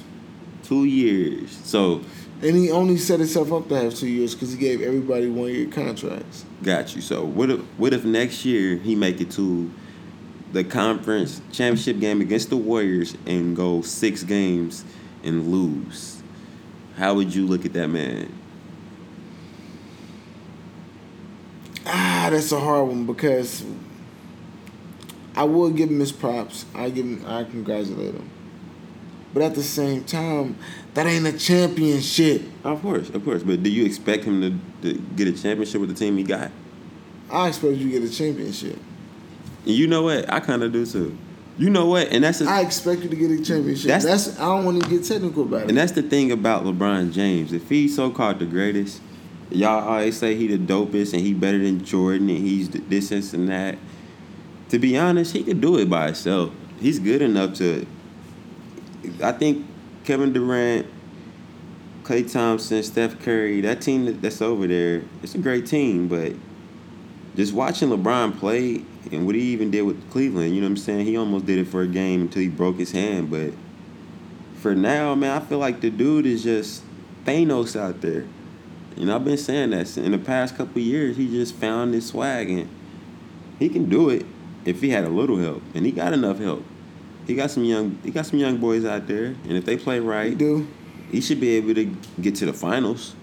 [0.64, 1.58] Two years.
[1.64, 2.02] So,
[2.44, 5.50] And he only set himself up to have two years because he gave everybody one
[5.50, 6.46] year contracts.
[6.62, 7.02] got you.
[7.02, 9.72] So, what if what if next year he make it to
[10.52, 14.86] the conference championship game against the Warriors and go six games
[15.24, 16.22] and lose?
[16.98, 18.39] How would you look at that man?
[21.92, 23.64] Ah, that's a hard one because
[25.36, 26.66] I will give him his props.
[26.76, 28.30] I give him, I congratulate him.
[29.34, 30.58] But at the same time,
[30.96, 32.42] that ain't a championship.
[32.64, 33.44] Of course, of course.
[33.44, 34.42] But do you expect him
[34.82, 36.52] to, to get a championship with the team he got?
[37.32, 38.78] I expect you to get a championship.
[39.66, 40.32] And you know what?
[40.32, 41.16] I kind of do too.
[41.60, 42.08] You know what?
[42.08, 43.88] And that's the, I expect you to get a championship.
[43.88, 45.70] That's- That's, I don't want to get technical about it.
[45.70, 47.54] and that's the thing about LeBron James.
[47.54, 49.02] If he's so called the greatest,
[49.52, 53.10] y'all always say he the dopest and he better than Jordan and he's th- this
[53.10, 53.78] this, and that.
[54.70, 56.52] To be honest, he could do it by himself.
[56.80, 57.86] He's good enough to.
[59.24, 59.66] I think
[60.04, 60.86] Kevin Durant,
[62.04, 66.34] Klay Thompson, Steph Curry, that team that's over there, it's a great team, but
[67.36, 70.78] just watching LeBron play and what he even did with Cleveland, you know what I'm
[70.78, 71.06] saying?
[71.06, 73.54] He almost did it for a game until he broke his hand, but
[74.56, 76.84] for now, man, I feel like the dude is just
[77.26, 78.26] Thanos out there.
[78.96, 81.18] You know, I've been saying that in the past couple years.
[81.18, 82.70] He just found his swag and
[83.60, 84.26] he can do it
[84.66, 86.64] if he had a little help, and he got enough help.
[87.28, 90.00] He got some young, he got some young boys out there, and if they play
[90.00, 90.68] right, do?
[91.12, 93.16] he should be able to get to the finals.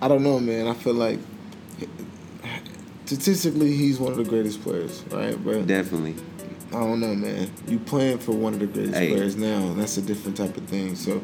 [0.00, 0.66] I don't know, man.
[0.66, 1.18] I feel like
[3.04, 5.42] statistically he's one of the greatest players, right?
[5.42, 6.16] But Definitely.
[6.70, 7.50] I don't know, man.
[7.68, 9.10] You playing for one of the greatest Hey.
[9.10, 10.96] players now, and that's a different type of thing.
[10.96, 11.22] So,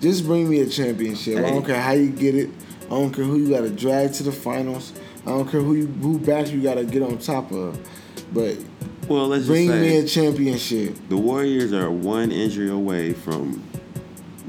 [0.00, 1.38] just bring me a championship.
[1.38, 2.50] I don't care how you get it.
[2.92, 4.92] I don't care who you got to drag to the finals.
[5.22, 7.80] I don't care who you who back you got to get on top of.
[8.34, 8.58] But
[9.08, 10.96] Well, let's bring just me a championship.
[11.08, 13.64] the Warriors are one injury away from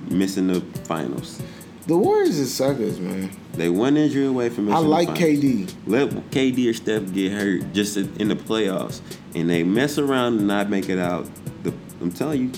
[0.09, 1.41] missing the finals.
[1.87, 3.31] The Warriors is suckers, man.
[3.53, 5.07] They one injury away from missing I like.
[5.09, 5.73] KD.
[5.87, 8.99] Let KD or Steph get hurt just in the playoffs,
[9.35, 11.29] and they mess around and not make it out.
[11.63, 12.51] The, I'm telling you,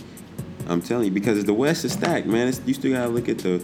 [0.67, 2.47] I'm telling you, because the West is stacked, man.
[2.47, 3.63] It's, you still gotta look at the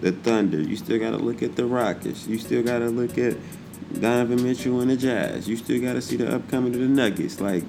[0.00, 0.60] the Thunder.
[0.60, 2.26] You still gotta look at the Rockets.
[2.26, 3.36] You still gotta look at
[4.00, 5.48] Donovan Mitchell and the Jazz.
[5.48, 7.40] You still gotta see the upcoming of the Nuggets.
[7.40, 7.64] Like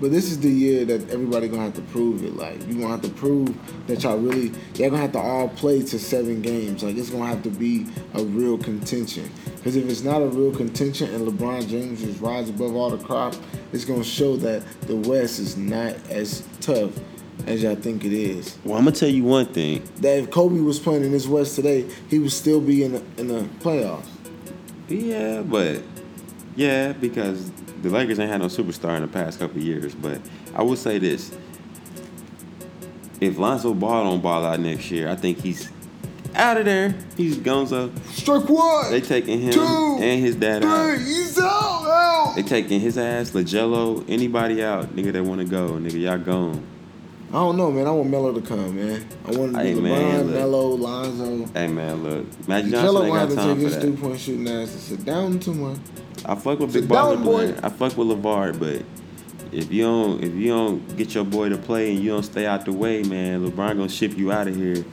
[0.00, 2.36] But this is the year that everybody gonna have to prove it.
[2.36, 3.54] Like you gonna have to prove
[3.86, 6.82] that y'all really y'all gonna have to all play to seven games.
[6.82, 9.30] Like it's gonna have to be a real contention.
[9.56, 13.02] Because if it's not a real contention and LeBron James just rides above all the
[13.04, 13.34] crop,
[13.72, 16.92] it's gonna show that the West is not as tough
[17.46, 18.58] as y'all think it is.
[18.64, 19.82] Well, I'm gonna tell you one thing.
[19.98, 23.02] That if Kobe was playing in this West today, he would still be in the,
[23.18, 24.06] in the playoffs.
[24.88, 25.82] Yeah, but
[26.56, 27.50] yeah, because
[27.82, 29.94] the Lakers ain't had no superstar in the past couple years.
[29.94, 30.20] But
[30.54, 31.36] I will say this:
[33.20, 35.70] if Lonzo Ball don't ball out next year, I think he's
[36.34, 36.94] out of there.
[37.16, 37.96] He's gonzo.
[38.12, 38.90] Strike one.
[38.90, 40.98] They taking him two, and his dad three, out.
[40.98, 41.86] He's out.
[41.86, 42.32] out.
[42.36, 46.64] They taking his ass, LiAngelo, anybody out, nigga that want to go, nigga, y'all gone.
[47.30, 47.86] I don't know, man.
[47.86, 49.06] I want Melo to come, man.
[49.24, 50.34] I want to Hey, do man, LeBron, look.
[50.34, 51.46] Melo, Lonzo.
[51.54, 54.00] Hey man, look, Magic Johnson Jello ain't got to time take for his that.
[54.00, 55.78] point shooting ass and sit down too much.
[56.24, 57.52] I fuck with Sit Big Baller boy.
[57.52, 57.58] Boy.
[57.62, 58.82] I fuck with LaVar, but
[59.52, 62.46] if you don't if you don't get your boy to play and you don't stay
[62.46, 64.84] out the way, man, LeBron gonna ship you out of here.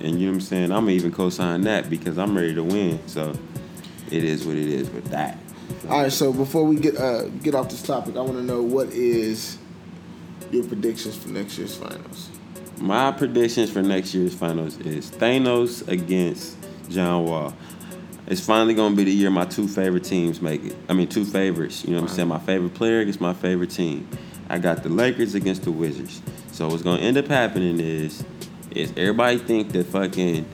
[0.00, 0.64] And you know what I'm saying?
[0.72, 3.00] I'm gonna even co-sign that because I'm ready to win.
[3.08, 3.32] So
[4.10, 5.36] it is what it is with that.
[5.88, 8.62] All right, so before we get uh, get off this topic, I want to know
[8.62, 9.58] what is
[10.52, 12.28] your predictions for next year's finals.
[12.78, 16.56] My predictions for next year's finals is Thanos against
[16.90, 17.54] John Wall.
[18.26, 20.76] It's finally gonna be the year my two favorite teams make it.
[20.88, 21.84] I mean, two favorites.
[21.84, 22.28] You know what I'm saying?
[22.28, 24.06] My favorite player against my favorite team.
[24.48, 26.20] I got the Lakers against the Wizards.
[26.52, 28.22] So what's gonna end up happening is,
[28.70, 30.44] is everybody think that fucking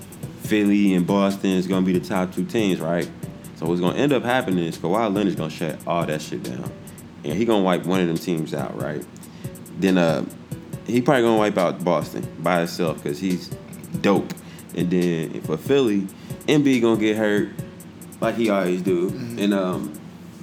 [0.43, 3.09] Philly and Boston is gonna be the top two teams, right?
[3.57, 6.71] So what's gonna end up happening is Kawhi Leonard's gonna shut all that shit down,
[7.25, 9.05] and he gonna wipe one of them teams out, right?
[9.79, 10.25] Then uh,
[10.87, 13.49] he probably gonna wipe out Boston by himself because he's
[14.01, 14.33] dope.
[14.75, 16.07] And then for Philly,
[16.47, 17.51] MB gonna get hurt
[18.21, 19.93] like he always do, and um,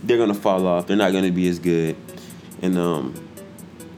[0.04, 0.88] they're gonna fall off.
[0.88, 1.96] They're not gonna be as good,
[2.62, 3.14] and um,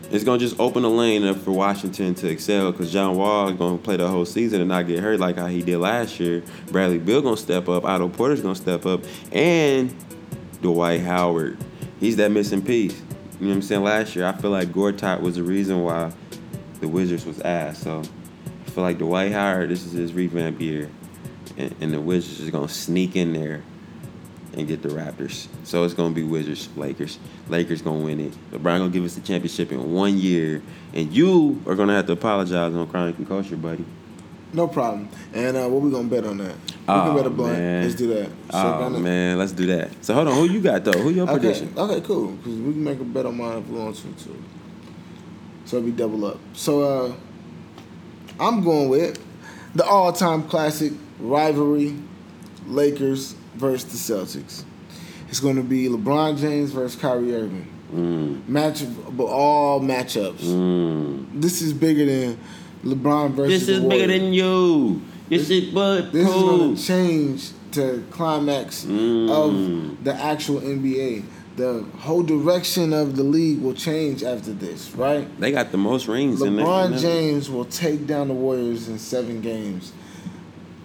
[0.09, 3.57] it's gonna just open a lane up for Washington to excel because John Wall is
[3.57, 6.43] gonna play the whole season and not get hurt like how he did last year.
[6.71, 7.83] Bradley Beal gonna step up.
[7.83, 9.93] Otto Porter's gonna step up, and
[10.61, 11.57] Dwight Howard,
[11.99, 12.99] he's that missing piece.
[13.39, 13.83] You know what I'm saying?
[13.83, 16.11] Last year, I feel like Gortat was the reason why
[16.79, 17.83] the Wizards was ass.
[17.83, 20.89] So I feel like Dwight Howard, this is his revamp year,
[21.55, 23.61] and, and the Wizards is gonna sneak in there
[24.53, 25.47] and get the Raptors.
[25.63, 27.19] So it's gonna be Wizards, Lakers.
[27.47, 28.33] Lakers gonna win it.
[28.51, 30.63] LeBron gonna give us the championship in one year,
[30.95, 33.85] and you are gonna have to apologize on Chronic and Culture, buddy.
[34.53, 35.09] No problem.
[35.33, 36.55] And uh, what we gonna bet on that?
[36.55, 37.57] We Oh, can bet a blunt.
[37.59, 37.83] man.
[37.83, 38.29] Let's do that.
[38.51, 39.89] So Oh man, let's do that.
[40.03, 40.93] So hold on, who you got though?
[40.93, 41.39] Who your Okay.
[41.39, 41.73] prediction?
[41.77, 42.27] Okay, cool.
[42.31, 44.41] Because we can make a bet on mine if we want to too.
[45.65, 46.39] So it'll double up.
[46.53, 47.13] So uh,
[48.39, 49.19] I'm going with
[49.75, 51.95] the all-time classic rivalry,
[52.67, 54.63] Lakers versus the Celtics.
[55.29, 57.67] It's going to be LeBron James versus Kyrie Irving.
[57.93, 60.39] Mm, Match, but all matchups.
[60.41, 61.25] mm.
[61.41, 62.39] This is bigger than
[62.83, 63.65] LeBron versus.
[63.67, 65.01] This is the bigger than you.
[65.29, 69.29] This is but This is going to change the climax Mm.
[69.29, 71.23] of the actual NBA.
[71.57, 75.27] The whole direction of the league will change after this, right?
[75.39, 76.39] They got the most rings.
[76.39, 79.91] LeBron James will take down the Warriors in seven games.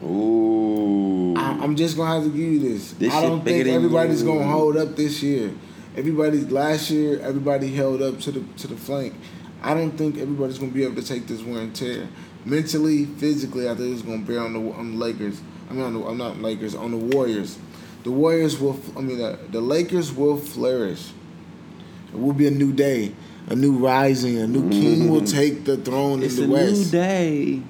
[0.03, 1.35] Ooh.
[1.37, 2.93] I, I'm just gonna have to give you this.
[2.93, 5.53] This I don't think everybody's gonna hold up this year.
[5.97, 9.15] Everybody last year, everybody held up to the to the flank.
[9.63, 12.09] I don't think everybody's gonna be able to take this wear and tear.
[12.45, 15.41] Mentally, physically, I think it's gonna bear on the on the Lakers.
[15.71, 17.59] I mean, on the, I'm not Lakers, on the Warriors.
[18.03, 18.79] The Warriors will.
[18.97, 21.11] I mean, the, the Lakers will flourish.
[22.13, 23.15] It will be a new day,
[23.49, 26.23] a new rising, a new king will take the throne Mm-hmm.
[26.25, 26.75] It's in a the West.
[26.87, 27.63] new day.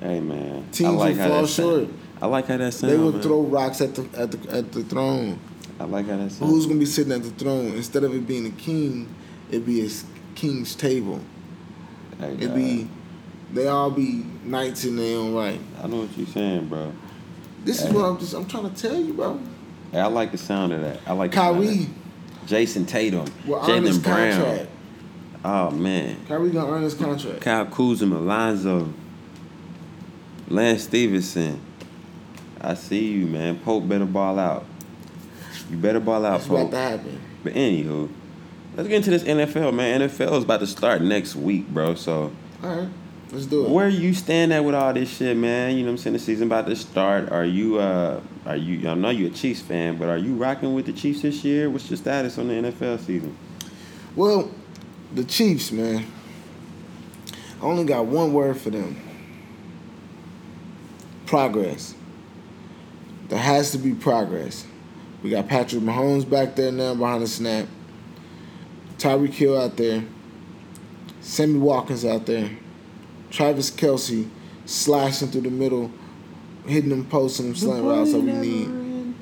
[0.00, 1.84] Hey man, I Teams like will how fall short.
[1.88, 1.98] sound.
[2.22, 2.92] I like how that sounds.
[2.92, 3.22] They will man.
[3.22, 5.40] throw rocks at the at the at the throne.
[5.80, 6.50] I like how that sounds.
[6.50, 9.08] Who's gonna be sitting at the throne instead of it being a king?
[9.50, 9.88] It'd be a
[10.38, 11.20] king's table.
[12.20, 12.88] Hey, It'd be
[13.52, 15.60] they all be knights in their own right.
[15.82, 16.92] I know what you're saying, bro.
[17.64, 19.40] This is what I'm just I'm trying to tell you, bro.
[19.92, 21.00] Hey, I like the sound of that.
[21.06, 21.88] I like Kyrie.
[22.46, 24.32] Jayson Tatum, will Jaylen Brown.
[24.32, 24.70] contract.
[25.44, 27.40] Oh man, Kyrie gonna earn his contract.
[27.40, 28.92] Kyle Kuzma, Lonzo,
[30.48, 31.60] Lance Stephenson.
[32.60, 33.58] I see you, man.
[33.60, 34.64] Pope better ball out.
[35.70, 36.70] You better ball out, about Pope.
[36.70, 37.20] to happen.
[37.44, 38.08] But anywho,
[38.78, 40.00] let's get into this NFL, man.
[40.02, 41.96] NFL is about to start next week, bro.
[41.96, 42.88] So All right,
[43.32, 43.70] let's do it.
[43.70, 45.76] where you stand at with all this shit, man?
[45.76, 46.12] You know what I'm saying?
[46.14, 47.30] The season about to start.
[47.32, 50.74] Are you uh are you I know you're a Chiefs fan, but are you rocking
[50.74, 51.68] with the Chiefs this year?
[51.68, 53.36] What's your status on the NFL season?
[54.14, 54.48] Well,
[55.12, 56.06] the Chiefs, man.
[57.60, 59.02] I only got one word for them.
[61.26, 61.96] Progress.
[63.28, 64.64] There has to be progress.
[65.22, 67.66] We got Patrick Mahomes back there now behind the snap.
[68.98, 70.04] Tyreek Hill out there,
[71.20, 72.50] Sammy Watkins out there,
[73.30, 74.28] Travis Kelce
[74.66, 75.90] slashing through the middle,
[76.66, 79.14] hitting them posts and them slant routes that we need.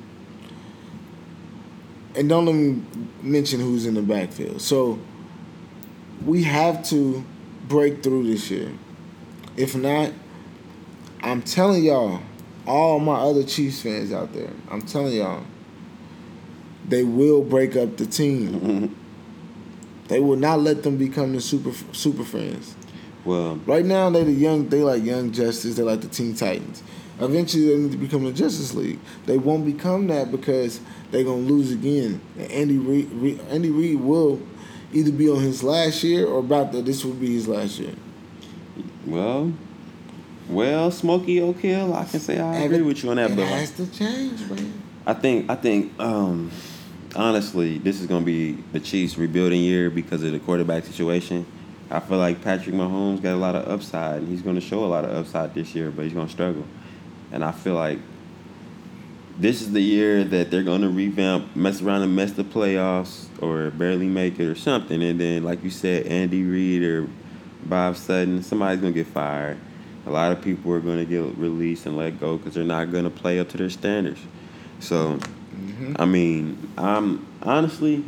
[2.15, 2.81] And don't let me
[3.21, 4.61] mention who's in the backfield.
[4.61, 4.99] So
[6.25, 7.23] we have to
[7.67, 8.71] break through this year.
[9.55, 10.11] If not,
[11.21, 12.21] I'm telling y'all,
[12.65, 15.43] all my other Chiefs fans out there, I'm telling y'all,
[16.87, 18.95] they will break up the team.
[20.07, 22.75] They will not let them become the super super friends.
[23.25, 24.69] Well, Right now, they the young.
[24.69, 25.75] They like Young Justice.
[25.75, 26.81] They like the Teen Titans.
[27.19, 28.99] Eventually, they need to become the Justice League.
[29.25, 30.79] They won't become that because
[31.11, 32.21] they're gonna lose again.
[32.37, 34.39] And Andy Reid, Reid- Andy Reid will
[34.93, 36.81] either be on his last year or about to.
[36.81, 37.93] This will be his last year.
[39.05, 39.51] well,
[40.49, 43.71] well, Smokey O'Kill, I can say I agree with you on that, It but has
[43.71, 44.73] to change, man.
[45.05, 46.51] I think I think um,
[47.17, 51.45] honestly, this is gonna be the Chiefs' rebuilding year because of the quarterback situation.
[51.89, 54.87] I feel like Patrick Mahomes got a lot of upside, and he's gonna show a
[54.87, 56.63] lot of upside this year, but he's gonna struggle.
[57.31, 57.99] And I feel like
[59.39, 63.71] this is the year that they're gonna revamp, mess around and mess the playoffs, or
[63.71, 65.01] barely make it, or something.
[65.01, 67.07] And then, like you said, Andy Reid or
[67.63, 69.57] Bob Sutton, somebody's gonna get fired.
[70.05, 73.09] A lot of people are gonna get released and let go because they're not gonna
[73.09, 74.19] play up to their standards.
[74.79, 75.19] So,
[75.97, 78.03] I mean, I'm honestly,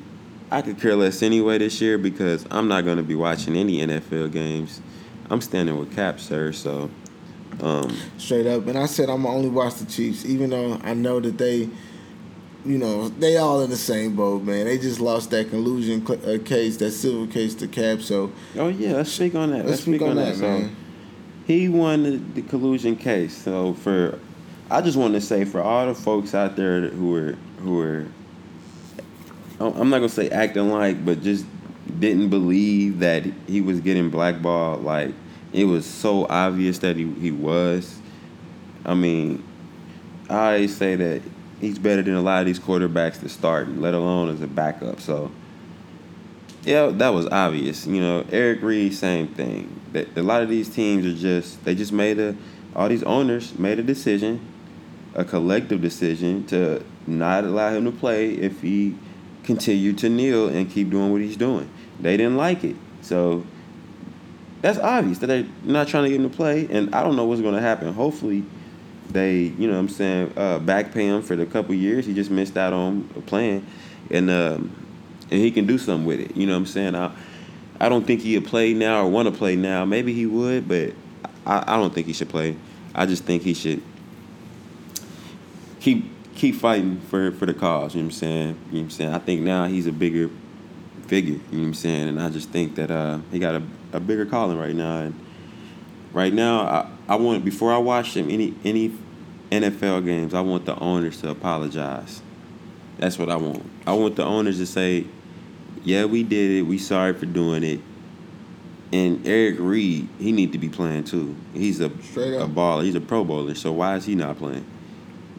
[0.52, 4.32] I could care less anyway this year because I'm not gonna be watching any NFL
[4.32, 4.82] games.
[5.30, 6.52] I'm standing with Cap, sir.
[6.52, 6.90] So,
[7.62, 8.66] um, Straight up.
[8.68, 11.70] And I said I'm only watch the Chiefs, even though I know that they,
[12.66, 14.66] you know, they all in the same boat, man.
[14.66, 18.02] They just lost that collusion cl- uh, case, that civil case to Cap.
[18.02, 19.66] So oh yeah, let's speak on that.
[19.66, 20.76] let's speak on that, So, man.
[21.46, 23.38] he won the, the collusion case.
[23.38, 24.20] So for,
[24.72, 28.06] I just want to say for all the folks out there who are who are,
[29.60, 31.46] I'm not gonna say acting like, but just
[32.00, 34.84] didn't believe that he was getting blackballed.
[34.84, 35.14] Like
[35.54, 38.00] it was so obvious that he he was.
[38.86, 39.44] I mean,
[40.30, 41.22] I say that
[41.60, 45.00] he's better than a lot of these quarterbacks to start, let alone as a backup.
[45.00, 45.32] So.
[46.64, 47.88] Yeah, that was obvious.
[47.88, 49.80] You know, Eric Reid, same thing.
[49.94, 52.36] That a lot of these teams are just they just made a
[52.76, 54.40] all these owners made a decision,
[55.16, 58.96] a collective decision to not allow him to play if he
[59.44, 61.70] continued to kneel and keep doing what he's doing.
[62.00, 62.76] They didn't like it.
[63.02, 63.46] So
[64.62, 67.26] that's obvious that they're not trying to get him to play and I don't know
[67.26, 67.94] what's gonna happen.
[67.94, 68.44] Hopefully
[69.10, 72.14] they, you know what I'm saying, uh, back pay him for the couple years he
[72.14, 73.66] just missed out on playing.
[74.12, 74.76] And um,
[75.32, 76.36] and he can do something with it.
[76.36, 76.96] You know what I'm saying?
[76.96, 77.12] I,
[77.80, 79.86] I don't think he'd play now or want to play now.
[79.86, 80.94] Maybe he would, but
[81.46, 82.56] I, I don't think he should play.
[82.96, 83.82] I just think he should
[85.80, 87.96] keep keep fighting for, for the cause.
[87.96, 88.48] You know what I'm saying?
[88.48, 89.14] You know what I'm saying?
[89.14, 90.30] I think now he's a bigger
[91.08, 91.34] figure.
[91.34, 92.08] You know what I'm saying?
[92.08, 93.64] And I just think that uh, he got a,
[93.94, 95.02] a bigger calling right now.
[95.02, 95.20] And
[96.14, 98.94] right now, I, I want before I watch him any any
[99.52, 102.22] NFL games, I want the owners to apologize.
[102.98, 103.66] That's what I want.
[103.88, 105.06] I want the owners to say,
[105.84, 106.62] "Yeah, we did it.
[106.64, 107.82] We sorry for doing it."
[108.92, 111.36] And Eric Reid, he need to be playing too.
[111.54, 112.84] He's a Straight a baller.
[112.84, 113.56] He's a Pro Bowler.
[113.56, 114.66] So why is he not playing?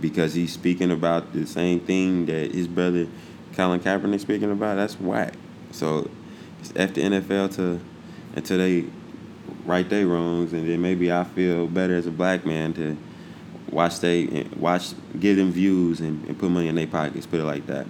[0.00, 3.06] Because he's speaking about the same thing that his brother
[3.54, 4.76] Colin Kaepernick speaking about.
[4.76, 5.34] That's whack.
[5.72, 6.10] So
[6.60, 7.80] it's F the NFL to
[8.34, 8.86] until they
[9.64, 12.96] right their wrongs, and then maybe I feel better as a black man to
[13.70, 17.26] watch they watch give them views and, and put money in their pockets.
[17.26, 17.86] Put it like that.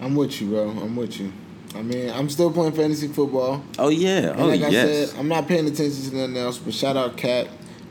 [0.00, 0.70] I'm with you, bro.
[0.70, 1.32] I'm with you.
[1.74, 3.62] I mean, I'm still playing fantasy football.
[3.78, 4.30] Oh yeah.
[4.30, 5.10] And Oh like I yes.
[5.10, 6.58] said, I'm not paying attention to nothing else.
[6.58, 7.48] But shout out Cat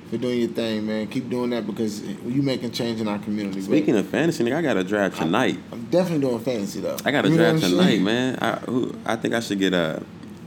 [0.10, 1.08] for doing your thing, man.
[1.08, 3.60] Keep doing that because you making change in our community.
[3.60, 3.68] bro.
[3.68, 5.58] Speaking of fantasy, nigga, I got a draft tonight.
[5.72, 6.98] I'm definitely doing fantasy though.
[7.04, 8.38] I got a You draft tonight, man.
[8.42, 10.02] I who, I think I should get a.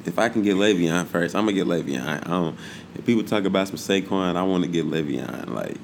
[0.05, 2.01] If I can get Le'Veon first, I'm gonna get Le'Veon.
[2.27, 2.57] I don't,
[2.95, 5.49] if people talk about some Saquon, I want to get Le'Veon.
[5.51, 5.77] Like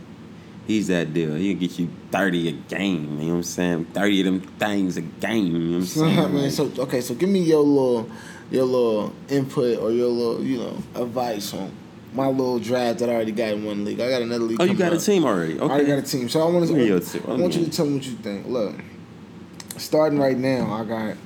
[0.67, 1.35] he's that deal.
[1.35, 3.19] He'll get you thirty a game.
[3.19, 3.85] You know what I'm saying?
[3.87, 5.47] Thirty of them things a game.
[5.47, 6.35] You know what I'm saying?
[6.35, 8.09] man, so okay, so give me your little,
[8.51, 11.71] your little input or your little, you know, advice on
[12.15, 14.01] my little draft that I already got in one league.
[14.01, 14.61] I got another league.
[14.61, 15.59] oh, you got a team already?
[15.59, 16.29] I already got a team.
[16.29, 16.75] So I want to.
[17.29, 18.47] I want you to tell me what you think.
[18.47, 18.77] Look,
[19.77, 21.17] starting right now, I got.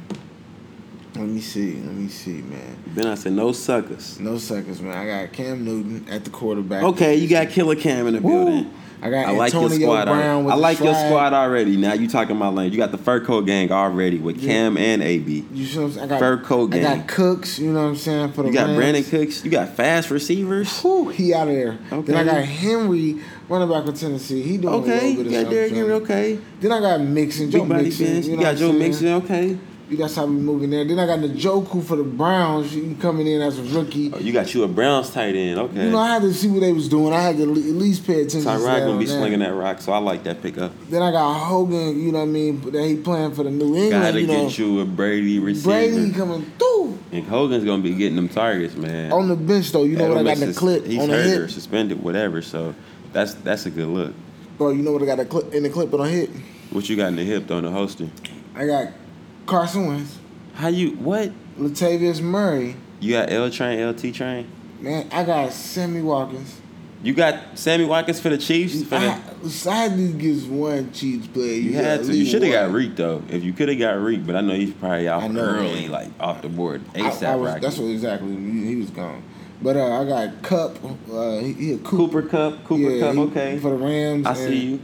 [1.15, 1.75] Let me see.
[1.75, 2.77] Let me see, man.
[2.95, 4.21] Then I said no suckers.
[4.21, 4.97] No suckers, man.
[4.97, 6.83] I got Cam Newton at the quarterback.
[6.85, 8.45] Okay, you got Killer Cam in the Woo.
[8.45, 8.75] building.
[9.01, 10.05] I got I like your squad.
[10.07, 11.77] Brown I like your squad already.
[11.77, 12.73] Now you talking my lane.
[12.73, 15.45] You got the fur coat gang already with Cam and AB.
[15.53, 16.05] You see what I'm saying?
[16.05, 16.99] I got Fur coat I gang.
[16.99, 17.59] got Cooks.
[17.59, 18.33] You know what I'm saying?
[18.33, 19.07] For the You got Rams.
[19.07, 19.45] Brandin Cooks.
[19.45, 20.81] You got fast receivers.
[20.81, 21.79] Whew, he out of there.
[21.93, 22.13] Okay.
[22.13, 24.43] Then I got Henry, running back with Tennessee.
[24.43, 25.51] He doing a Okay, little bit of got something.
[25.55, 25.93] Derrick Henry.
[25.93, 28.07] Okay, Then I got Mixon, Joe big Mixon.
[28.07, 29.09] You, You, know got Joe Mixon.
[29.23, 29.59] Okay,
[29.91, 30.85] That's got we moving there.
[30.85, 32.73] Then I got Njoku for the Browns.
[32.73, 34.13] He coming in as a rookie.
[34.13, 35.59] Oh, you got you a Browns tight end.
[35.59, 35.85] Okay.
[35.85, 37.13] You know, I had to see what they was doing.
[37.15, 38.43] I had to at least pay attention.
[38.43, 39.13] to Tyrod gonna be that.
[39.13, 40.73] slinging that rock, so I like that pickup.
[40.91, 41.99] Then I got Hogan.
[41.99, 42.59] You know what I mean?
[42.59, 43.91] But that he playing for the New England.
[43.91, 45.71] Gotta you know, get you a Brady receiver.
[45.71, 49.13] Brady coming through And Hogan's gonna be getting them targets, man.
[49.13, 49.85] on the bench though.
[49.85, 52.43] You know what I got in the clip He's on the hurt or suspended, whatever.
[52.43, 52.75] So
[53.13, 54.15] that's that's a good look.
[54.59, 54.71] bro.
[54.71, 56.31] You know what I got the clip in the clip on the hip.
[56.71, 58.09] What you got in the hip on the holster?
[58.55, 58.89] I got
[59.49, 60.19] Carson Wentz,
[60.55, 61.33] How you what?
[61.59, 62.77] Latavius Murray.
[63.01, 64.47] You got L train, LT train.
[64.79, 66.61] Man, I got Sammy Watkins.
[67.03, 68.83] You got Sammy Watkins for the Chiefs.
[68.83, 71.55] For I, the, I had to get one Chiefs player.
[71.55, 72.15] you gotta had to.
[72.15, 72.73] You should have got.
[72.73, 73.23] Reek though.
[73.31, 75.91] If you could have got Reek, but I know he's probably out know, early, man.
[75.93, 77.23] like off the board ASAP.
[77.27, 79.23] I was- that's what exactly he, was gone.
[79.63, 80.79] But uh, I got Kupp.
[81.11, 82.65] Uh, he, he a Coop, Cooper Kupp.
[82.65, 83.15] Cooper yeah, Kupp.
[83.15, 83.59] he- Okay.
[83.59, 84.27] for the Rams.
[84.27, 84.81] I and, see you.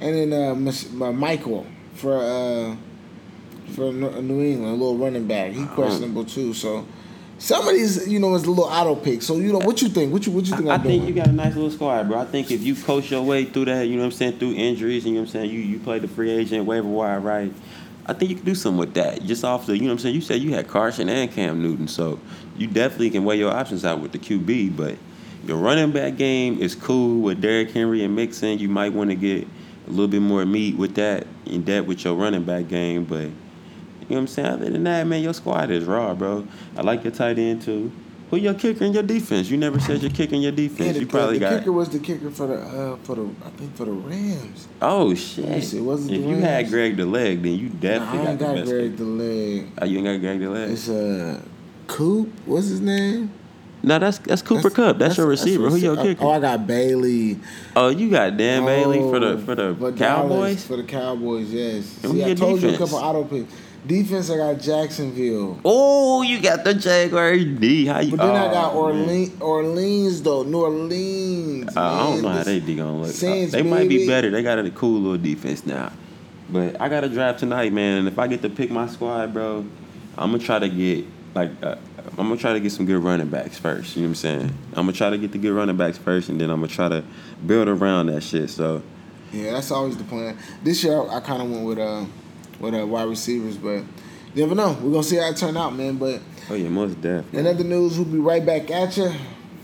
[0.00, 2.76] And then uh, Mich- uh, Michael for uh,
[3.70, 5.52] for New New England, a little running back.
[5.52, 5.60] Uh-huh.
[5.60, 6.54] He questionable too.
[6.54, 6.86] So
[7.38, 9.22] some of these, you know, is a little auto pick.
[9.22, 10.12] So you know, what you think?
[10.12, 11.08] What you what you think I, I think doing?
[11.08, 12.18] you got a nice little squad, bro.
[12.18, 14.54] I think if you coach your way through that, you know what I'm saying, through
[14.54, 17.20] injuries, and you know what I'm saying, you you play the free agent waiver wire
[17.20, 17.52] right.
[18.06, 19.22] I think you can do something with that.
[19.24, 20.14] Just off the, you know what I'm saying.
[20.14, 22.18] You said you had Carson and Cam Newton, so
[22.56, 24.76] you definitely can weigh your options out with the QB.
[24.76, 24.96] But
[25.46, 28.58] your running back game is cool with Derrick Henry and Mixon.
[28.58, 29.46] You might want to get
[29.86, 33.28] a little bit more meat with that in depth with your running back game, but.
[34.08, 34.48] You know what I'm saying?
[34.48, 36.46] Other than that, man, your squad is raw, bro.
[36.76, 37.92] I like your tight end too.
[38.30, 39.48] Who your kicker in your defense?
[39.48, 40.94] You never said your kicker in your Yeah, defense.
[40.94, 41.58] the, you probably the got.
[41.58, 44.68] kicker was the kicker for the uh, for the I think for the Rams.
[44.82, 45.46] Oh shit!
[45.46, 45.76] it if the
[46.16, 46.70] you had Rams?
[46.70, 48.70] Greg the leg, then you definitely I got ain't the got best.
[48.70, 49.66] Greg the leg.
[49.80, 50.70] Oh, you ain't got Greg the leg.
[50.70, 51.40] It's uh
[51.86, 52.30] Coop.
[52.44, 53.30] What's his name?
[53.82, 54.98] No, that's that's Cooper Kupp.
[54.98, 55.70] That's, your receiver.
[55.70, 56.22] Who your kicker?
[56.24, 57.38] Oh, I got Bailey.
[57.76, 60.66] Oh, you got Dan Bailey for the Oh, for the Cowboys.
[60.66, 62.02] For the Cowboys, yes.
[62.02, 63.52] And See, I told you a couple auto picks.
[63.88, 65.58] Defense, I got Jacksonville.
[65.64, 67.86] Oh, you got the Jaguar D.
[67.86, 68.14] How you?
[68.14, 69.00] But then I got oh, man.
[69.00, 71.74] Orleans, Orleans though, New Orleans.
[71.74, 73.08] Uh, I don't know how they D gonna look.
[73.08, 74.30] Uh, Saints, they might be better.
[74.30, 75.90] They got a cool little defense now.
[76.50, 78.00] But I got to draft tonight, man.
[78.00, 79.64] And if I get to pick my squad, bro,
[80.18, 81.76] I'm gonna try to get like uh,
[82.18, 83.96] I'm gonna try to get some good running backs first.
[83.96, 84.54] You know what I'm saying?
[84.72, 86.90] I'm gonna try to get the good running backs first, and then I'm gonna try
[86.90, 87.04] to
[87.46, 88.50] build around that shit.
[88.50, 88.82] So
[89.32, 90.36] Yeah, that's always the plan.
[90.62, 92.04] This year, I, kind of went with uh,
[92.60, 93.82] with uh, wide receivers, but
[94.34, 94.76] you never know.
[94.82, 95.96] We're gonna see how it turn out, man.
[95.96, 97.40] But oh yeah, most definitely.
[97.40, 99.12] in other news, we'll be right back at you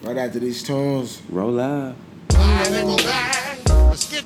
[0.02, 1.22] right after these tunes.
[1.28, 1.96] Roll live.
[2.30, 4.24] Let's get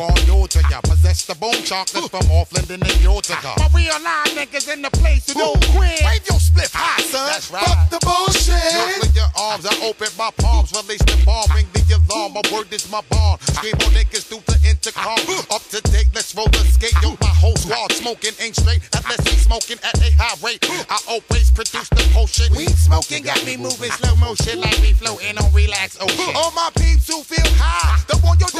[0.00, 3.52] what I'm gonna do to ya, possess the bone chocolates from Offland and Utica.
[3.58, 6.00] My real live niggas in the place to do quit.
[6.04, 7.26] Wave your split high, son.
[7.28, 7.64] That's right.
[7.64, 9.04] Fuck the bullshit.
[9.04, 12.32] Look your arms, I open my palms, release the bomb, ring the alarm.
[12.32, 13.40] My word is my bond.
[13.60, 15.20] Scream on niggas through the intercom.
[15.52, 16.96] Up to date, let's roll the skate.
[17.02, 20.64] Yo, my whole squad smoking ain't straight unless we smoking at a high rate.
[20.88, 22.48] I always produce the potion.
[22.56, 26.32] Weed smoking got me moving slow motion like we floating on relax ocean.
[26.34, 28.09] All my peeps who feel high, don't want your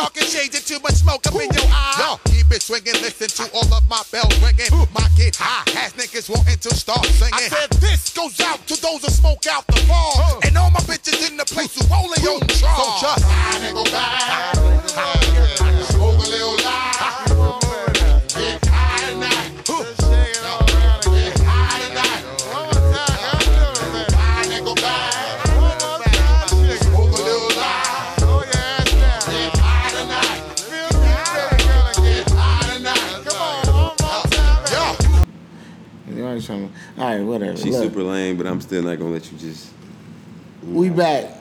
[0.00, 2.00] dark and shades and too much smoke up in your eye.
[2.00, 4.72] Yo, keep it swinging, listen to all of my bells ringing.
[4.96, 7.34] My kid high has niggas wanting to start singing.
[7.34, 10.80] I said this goes out to those who smoke out the fall, and all my
[10.88, 12.64] bitches in the place who rolling on charge.
[12.80, 14.56] So just high nigga back,
[15.92, 16.56] smoke a little
[36.40, 37.56] You already trying All right, whatever.
[37.56, 39.72] She's Look, super lame, but I'm still not gonna let you just.
[40.64, 41.40] We back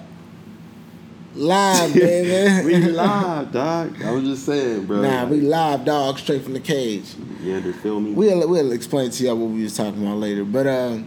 [1.35, 2.65] live, baby.
[2.65, 4.01] we live, dog.
[4.01, 5.01] I was just saying, bro.
[5.01, 7.15] Nah, we live, dog, straight from the cage.
[7.41, 8.13] Yeah, under feel me?
[8.13, 10.43] We'll we'll explain to y'all what we was talking about later.
[10.43, 10.99] But uh,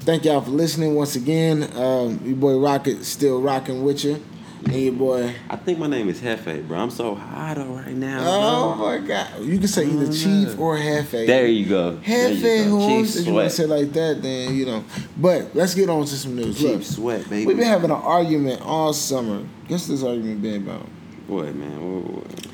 [0.00, 1.64] thank y'all for listening once again.
[1.76, 4.22] Um, your boy Rocket still rocking with you.
[4.64, 5.34] And your boy.
[5.48, 6.78] I think my name is Hefe, bro.
[6.78, 8.20] I'm so hot right now.
[8.24, 9.00] Oh bro.
[9.00, 9.42] my god!
[9.42, 10.22] You can say either mm.
[10.22, 11.26] Chief or Hefe.
[11.26, 11.98] There you go.
[12.02, 12.68] Hefe.
[12.68, 13.16] Holmes.
[13.16, 14.84] If you want to say like that, then you know.
[15.16, 16.58] But let's get on to some news.
[16.58, 17.46] Chief Look, Sweat, baby.
[17.46, 19.44] we've been having an argument all summer.
[19.68, 20.86] Guess this argument been about?
[21.26, 22.02] What, man?
[22.02, 22.46] What, what?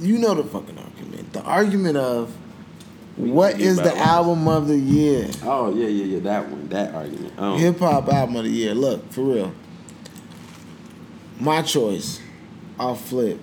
[0.00, 1.32] You know the fucking argument.
[1.32, 2.34] The argument of
[3.16, 5.28] what talking is the album of the year?
[5.42, 6.20] Oh yeah, yeah, yeah.
[6.20, 6.68] That one.
[6.68, 7.38] That argument.
[7.38, 7.56] Um, oh.
[7.56, 8.74] Hip hop album of the year.
[8.74, 9.52] Look, for real.
[11.40, 12.20] My choice.
[12.78, 13.40] I'll flip.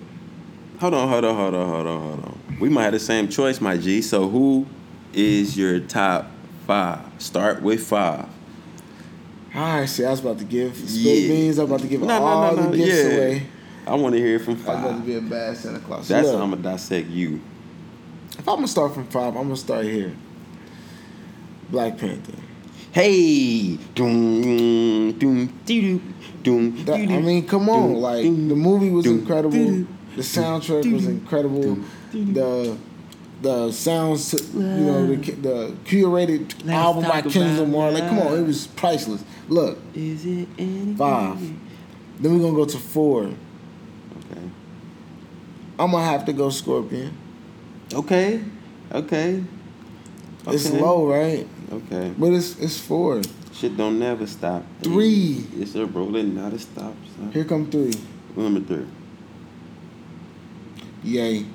[0.80, 2.40] Hold on, hold on, hold on, hold on, hold on.
[2.60, 4.02] We might have the same choice, my G.
[4.02, 4.66] So who
[5.12, 6.26] is your top
[6.66, 7.00] five?
[7.18, 8.26] Start with five.
[9.54, 11.28] All right, see, I was about to give spit Yeah.
[11.28, 11.58] beans.
[11.58, 13.10] I'm about to give no, all no, no, the gifts yeah.
[13.10, 13.46] away.
[13.86, 14.76] I want to hear from five.
[14.78, 16.08] I'm about to be a bad Santa Claus.
[16.08, 17.40] That's look, how I'm gonna dissect you.
[18.38, 20.12] if I'm gonna start from five, I'm gonna start here.
[21.70, 22.32] Black Panther.
[22.96, 26.00] Hey, doom, doom, doo,
[26.42, 29.84] doom, That, I mean, come on, like the movie was incredible.
[30.16, 31.76] The soundtrack was incredible.
[32.14, 32.78] The
[33.42, 37.90] the sounds, you know, the the curated Let's album by Kendrick Lamar.
[37.92, 39.22] Like, come on, it was priceless.
[39.50, 40.96] Look, Is it anything?
[40.96, 41.38] five.
[42.18, 43.24] Then we're gonna go to four.
[43.24, 44.40] Okay.
[45.78, 47.14] I'm gonna have to go Scorpion.
[47.92, 48.40] Okay.
[48.90, 49.44] Okay.
[50.46, 50.80] It's Okay.
[50.80, 51.46] low, right?
[51.72, 52.14] Okay.
[52.16, 53.22] But it's it's four.
[53.52, 54.62] Shit don't never stop.
[54.82, 55.46] Three.
[55.56, 56.94] It's a rolling, not a stop.
[57.14, 57.32] stop.
[57.32, 57.94] Here come three.
[58.36, 58.86] Number three.
[61.02, 61.46] Yay.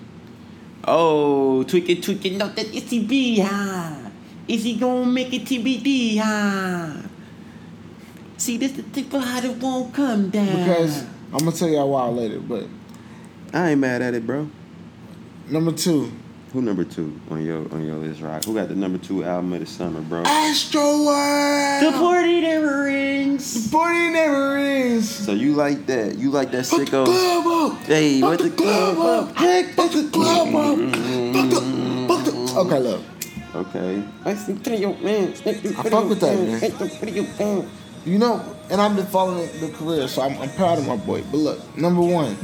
[0.84, 4.10] Oh, tweak it, tweak it, no, that ECB, huh?
[4.48, 7.08] Is he gonna make it TBD, huh?
[8.38, 10.48] See, this the tip of how it won't come down.
[10.48, 12.40] Because I'm gonna tell y'all why later.
[12.40, 12.66] But
[13.54, 14.50] I ain't mad at it, bro.
[15.50, 16.12] number two,
[16.54, 18.44] Who number two on your on your list, right?
[18.44, 20.24] Who got the number two album of the summer, bro?
[20.26, 21.84] Astro World.
[21.86, 23.70] The party never ends.
[23.70, 25.10] The Party never ends.
[25.10, 26.18] So you like that?
[26.18, 27.06] You like that Put the sicko?
[27.06, 27.84] club up.
[27.84, 29.36] Hey, Fuck what the the club club up.
[29.38, 30.78] Heck, Fuck the club up.
[31.36, 31.62] Fuck the,
[32.10, 32.60] fuck the.
[32.60, 33.02] Okay, look.
[33.56, 34.04] Okay.
[34.26, 37.70] I fuck with that, man.
[38.04, 41.24] You know, and I've been following the career, so I'm, I'm proud of my boy.
[41.32, 42.36] But look, number one.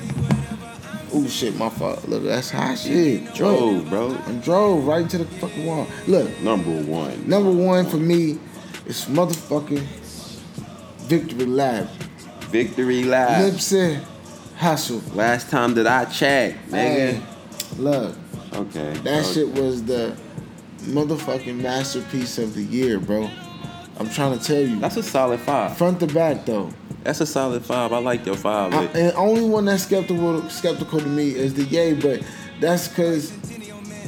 [1.16, 2.08] Ooh, shit, my fault.
[2.08, 3.34] Look, that's hot shit.
[3.34, 4.12] Drove, bro.
[4.28, 5.88] And drove right into the fucking wall.
[6.08, 7.28] Look, Number one.
[7.28, 8.38] number one for me
[8.86, 9.84] is motherfucking
[11.08, 11.88] Victory Lap.
[12.50, 13.42] Victory Lap.
[13.42, 14.02] Nipsey
[14.58, 15.02] Hussle.
[15.16, 16.72] Last time that I checked, nigga.
[17.14, 17.22] Hey,
[17.78, 18.16] look,
[18.54, 18.94] Okay.
[19.04, 19.34] that okay.
[19.34, 20.16] shit was the
[20.82, 23.30] motherfucking masterpiece of the year, bro.
[24.00, 24.80] I'm trying to tell you.
[24.80, 25.78] That's a solid five.
[25.78, 26.70] Front to back, though.
[27.08, 27.94] That's a solid five.
[27.94, 28.74] I like your five.
[28.74, 32.22] I, and only one that's skeptical skeptical to me is the Yay, but
[32.60, 33.32] that's because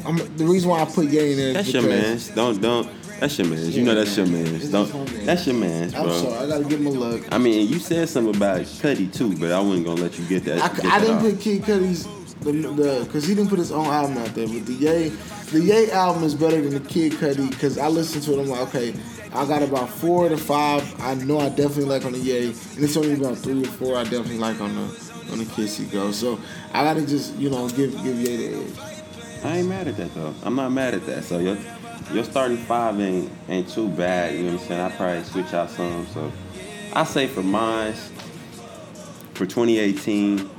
[0.06, 1.47] I'm the reason why I put Yay in there.
[1.47, 2.20] Is that's your man.
[2.36, 2.89] Don't don't.
[3.22, 3.72] That's your man.
[3.72, 4.52] You know that's your man's.
[4.52, 4.93] It's Don't.
[4.93, 5.26] man.
[5.26, 7.32] That's your man's, I'm sorry, I gotta give him a look.
[7.32, 10.43] I mean, you said something about Cudi too, but I wasn't gonna let you get
[10.43, 10.60] that.
[10.62, 11.22] I, get I didn't off.
[11.22, 14.74] put Kid the the because he didn't put his own album out there, but the
[14.74, 15.10] Yay
[15.52, 18.41] the Yay album is better than the Kid Cudi because I listened to it.
[18.41, 18.93] I'm like, okay,
[19.32, 21.00] I got about four to five.
[21.02, 23.96] I know I definitely like on the Yay, and it's only about three or four
[23.96, 24.82] I definitely like on the
[25.32, 26.12] on the Kissy Go.
[26.12, 26.40] So
[26.74, 29.44] I gotta just you know give give Yay the edge.
[29.44, 30.34] I ain't mad at that though.
[30.44, 31.24] I'm not mad at that.
[31.24, 31.58] So your
[32.12, 34.34] your starting five ain't ain't too bad.
[34.34, 34.82] You know what I'm saying?
[34.82, 36.08] I probably switch out some.
[36.08, 36.32] So
[36.94, 37.94] I say for mine,
[39.36, 40.50] for 2018,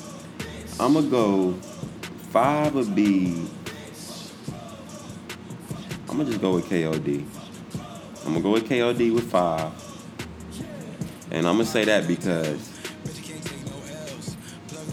[0.79, 1.55] I'ma go
[2.31, 3.49] five would be.
[6.09, 7.40] I'm gonna just go with KOD.
[8.25, 9.73] I'm gonna go with KOD with five,
[11.31, 12.71] and I'm gonna say that because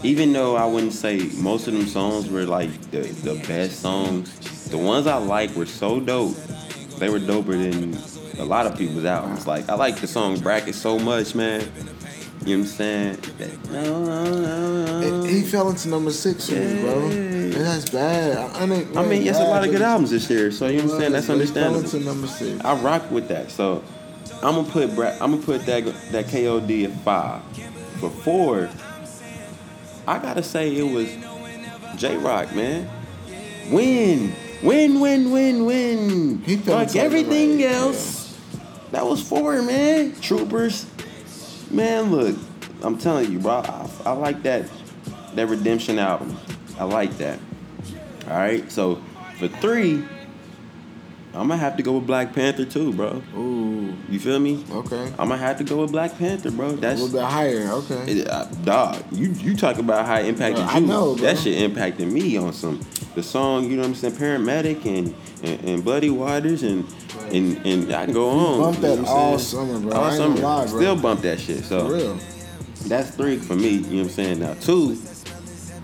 [0.02, 4.68] even though I wouldn't say most of them songs were like the, the best songs,
[4.68, 6.36] the ones I like were so dope.
[6.98, 7.96] They were doper than
[8.40, 9.46] a lot of people's albums.
[9.46, 11.70] Like I like the song Bracket so much, man.
[12.44, 13.18] You know what I'm saying?
[13.38, 15.22] That- no, no, no.
[15.24, 16.98] He fell into number six for me, bro.
[17.10, 18.38] And that's bad.
[18.38, 20.78] I, I, mean, I mean, it's a lot of good albums this year, so you
[20.78, 21.12] know what I'm saying?
[21.12, 21.80] That's He understandable.
[21.82, 22.64] Fell into number six.
[22.64, 23.50] I rock with that.
[23.50, 23.82] So
[24.42, 27.42] I'm gonna put Bra- I'm gonna put that that KOD at five.
[27.98, 28.70] For four,
[30.06, 31.08] I gotta say it was
[32.00, 32.88] Jay Rock, man.
[33.70, 34.32] Win,
[34.62, 36.42] win, win, win, win.
[36.44, 38.38] He Like everything right, else,
[38.92, 40.14] that was four, man.
[40.20, 40.86] Troopers,
[41.70, 42.10] man.
[42.10, 42.36] Look,
[42.82, 43.62] I'm telling you, bro.
[43.64, 44.68] I, I like that
[45.34, 46.36] that Redemption album.
[46.78, 47.38] I like that.
[48.28, 49.02] All right, so
[49.38, 50.04] for three,
[51.34, 53.22] I'm gonna have to go with Black Panther too, bro.
[53.36, 54.64] Ooh, You feel me?
[54.70, 55.04] okay.
[55.18, 56.72] I'm gonna have to go with Black Panther, bro.
[56.72, 58.12] That's A little bit higher, okay.
[58.12, 59.02] it, uh, dog.
[59.12, 61.24] You you talk about how it impacted Bro, I know, bro.
[61.24, 62.80] That shit impacted me on some
[63.18, 63.64] the song.
[63.64, 64.14] You know what I'm saying?
[64.14, 66.86] Paramedic and and, and Bloody Waters and
[67.32, 68.60] and and I can go on.
[68.60, 69.92] Bump you know that all summer, bro.
[69.92, 70.40] All summer.
[70.40, 70.80] lie, bro.
[70.80, 71.64] Still bump that shit.
[71.64, 72.18] So real.
[72.86, 73.70] That's three for me.
[73.70, 74.40] You know what I'm saying?
[74.40, 74.96] Now two,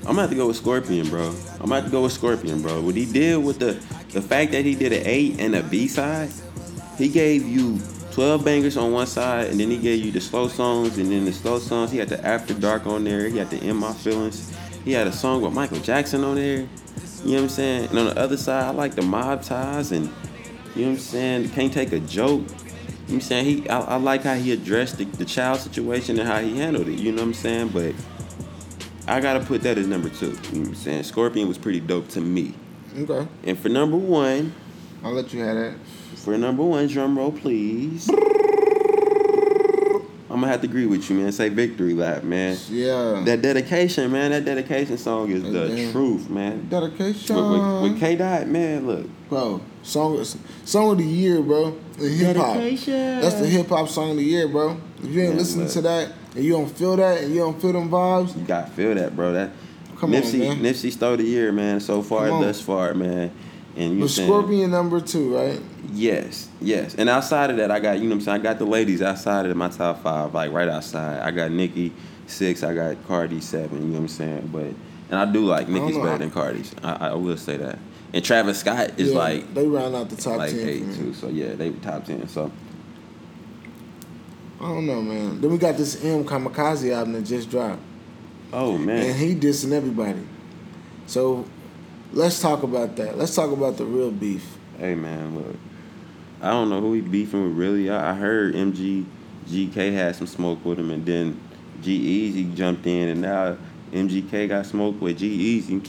[0.00, 1.28] I'm gonna have to go with Scorpion, bro.
[1.54, 2.80] I'm gonna have to go with Scorpion, bro.
[2.80, 3.72] What he did with the
[4.12, 6.30] the fact that he did an A and a B side,
[6.96, 7.80] he gave you
[8.12, 11.24] 12 bangers on one side, and then he gave you the slow songs, and then
[11.24, 11.90] the slow songs.
[11.90, 13.28] He had the After Dark on there.
[13.28, 14.54] He had the In My Feelings.
[14.84, 16.68] He had a song with Michael Jackson on there.
[17.24, 17.88] You know what I'm saying?
[17.88, 20.10] And on the other side, I like the Mob Ties, and
[20.74, 21.48] you know what I'm saying.
[21.50, 22.42] Can't take a joke.
[22.42, 22.50] You know
[23.06, 23.44] what I'm saying?
[23.46, 26.88] He, I, I like how he addressed the, the child situation and how he handled
[26.88, 26.98] it.
[26.98, 27.68] You know what I'm saying?
[27.68, 27.94] But
[29.08, 30.26] I gotta put that as number two.
[30.26, 31.02] You know what I'm saying?
[31.04, 32.54] Scorpion was pretty dope to me.
[32.98, 33.26] Okay.
[33.44, 34.54] And for number one,
[35.02, 35.74] I'll let you have that.
[36.16, 38.08] for number one, drum roll, please.
[40.34, 41.30] I'm gonna have to agree with you, man.
[41.30, 42.58] Say victory lap, man.
[42.68, 43.22] Yeah.
[43.24, 44.32] That dedication, man.
[44.32, 45.92] That dedication song is the Amen.
[45.92, 46.66] truth, man.
[46.68, 47.36] Dedication.
[47.36, 49.06] With, with, with K Dot, man, look.
[49.28, 50.24] bro, song
[50.64, 51.78] song of the year, bro.
[51.98, 52.54] The hip hop.
[52.56, 53.20] Dedication.
[53.20, 54.76] That's the hip hop song of the year, bro.
[55.04, 55.72] If you ain't Man, listening look.
[55.74, 58.72] to that and you don't feel that and you don't feel them vibes, You gotta
[58.72, 59.34] feel that, bro.
[59.34, 59.52] That
[59.98, 60.56] Come on, Nipsey, man.
[60.58, 61.78] Nipsey stole the year, man.
[61.78, 63.30] So far, thus far, man.
[63.76, 65.60] And you but Scorpion number two, right?
[65.94, 66.94] Yes, yes.
[66.96, 68.40] And outside of that, I got you know what I'm saying.
[68.40, 71.20] I got the ladies outside of my top five, like right outside.
[71.20, 71.92] I got Nicki
[72.26, 72.62] six.
[72.64, 73.78] I got Cardi seven.
[73.80, 74.50] You know what I'm saying?
[74.52, 74.66] But
[75.10, 76.74] and I do like don't Nicki's better than Cardi's.
[76.82, 77.78] I, I will say that.
[78.12, 80.68] And Travis Scott is Yeah, like they round out the top like ten.
[80.68, 80.96] eight for me.
[80.96, 81.14] too.
[81.14, 82.26] So yeah, they top ten.
[82.28, 82.50] So
[84.60, 85.40] I don't know, man.
[85.40, 87.80] Then we got this M Kamikaze album that just dropped,
[88.52, 89.06] oh man!
[89.10, 90.20] and he dissing everybody.
[91.06, 91.44] So
[92.12, 93.18] let's talk about that.
[93.18, 94.56] Let's talk about the real beef.
[94.78, 95.56] hey man, look.
[96.42, 97.90] I don't know who he beefing with really.
[97.90, 99.04] I, I heard MG
[99.48, 101.40] GK had some smoke with him, and then
[101.82, 103.56] G-Eazy jumped in, and now
[103.92, 105.86] MGK got smoke with G-Eazy.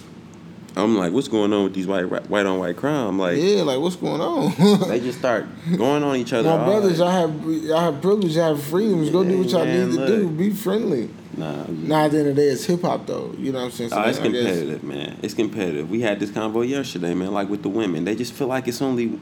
[0.78, 3.18] I'm like, what's going on with these white white on white crime?
[3.18, 4.54] Like Yeah, like what's going on?
[4.90, 5.46] they just start
[5.78, 6.50] going on each other.
[6.50, 9.10] My brothers, I have y'all have privilege, y'all have freedoms.
[9.10, 10.08] Go do what y'all man, need to look.
[10.10, 10.30] do.
[10.30, 11.10] Be friendly.
[11.38, 13.34] nah, Nah, at the end of the day, it's hip hop though.
[13.38, 13.92] You know what I'm saying?
[13.92, 15.18] So Oh, it's competitive, man.
[15.22, 15.90] It's competitive.
[15.90, 17.32] We had this convo yesterday, man.
[17.32, 19.18] Like with the women, they just feel like it's only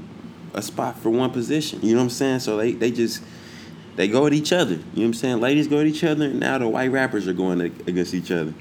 [0.53, 1.79] a spot for one position.
[1.81, 2.39] You know what I'm saying?
[2.39, 3.23] So they they just
[3.95, 4.73] they go at each other.
[4.73, 5.39] You know what I'm saying?
[5.41, 8.31] Ladies go at each other, and now the white rappers are going ag- against each
[8.31, 8.53] other.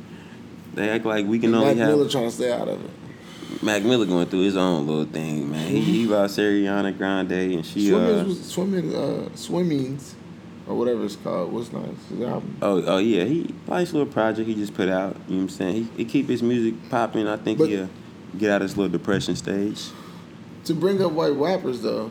[0.74, 2.82] They act like we can And only Mac have Miller trying to stay out of
[2.84, 2.90] it.
[3.62, 5.68] Mac Miller going through his own little thing, man.
[5.68, 8.24] He, he lost Ariana Grande, and she Swimming, uh.
[8.24, 10.14] was, swimming, uh, swimmings,
[10.66, 11.53] or whatever it's called.
[11.53, 11.88] What's nice?
[12.09, 12.57] His album.
[12.62, 15.16] Oh, oh yeah, he nice little project he just put out.
[15.28, 15.74] You know what I'm saying?
[15.74, 17.28] He, he keep his music popping.
[17.28, 17.90] I think But- he'll
[18.38, 19.82] get out of his little depression stage.
[20.66, 22.10] To bring up white rappers though,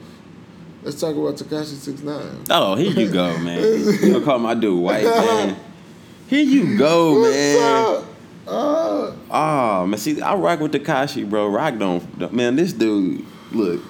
[0.83, 2.43] let's talk about Tekashi Six Nine.
[2.49, 3.61] Oh, here you go, man.
[3.63, 5.57] You gonna call my dude white, man?
[6.27, 7.97] Here you go, man.
[7.97, 8.05] Up?
[8.47, 11.47] Uh, Oh man, see, I rock with Tekashi, bro.
[11.47, 12.55] Rock don't, man.
[12.57, 13.81] This dude, look.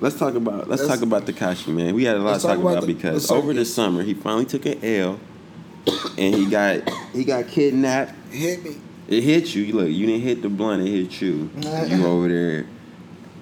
[0.00, 1.94] Let's talk about let's, Let's- talk about Tekashi, man.
[1.94, 4.14] We had a lot to talk talk about about the- because over the summer he
[4.14, 5.20] finally took an L,
[6.18, 8.14] and he got he got kidnapped.
[8.32, 8.76] hit me.
[9.06, 9.72] It hit you.
[9.74, 10.82] Look, you didn't hit the blunt.
[10.82, 11.50] It hit you.
[11.86, 12.66] You over there.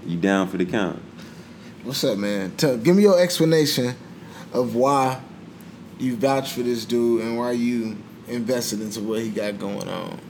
[0.07, 1.03] You down for the count?
[1.85, 2.53] What's up, man?
[2.57, 3.95] Tell, give me your explanation
[4.53, 5.21] of why
[5.99, 7.97] you vouch for this dude and why you
[8.29, 10.21] invested into what he got going on.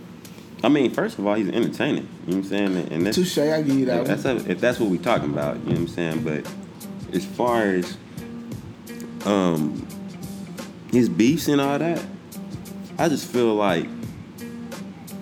[0.62, 2.08] I mean, first of all, he's entertaining.
[2.26, 2.92] You know what I'm saying?
[2.92, 4.00] And that's Touche, I give you that.
[4.02, 4.50] if that's one.
[4.50, 5.56] if that's what we're talking about.
[5.58, 6.24] You know what I'm saying?
[6.24, 6.52] But
[7.12, 7.96] as far as
[9.24, 9.86] um
[10.90, 12.04] his beefs and all that,
[12.98, 13.86] I just feel like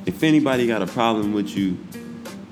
[0.07, 1.76] if anybody got a problem with you,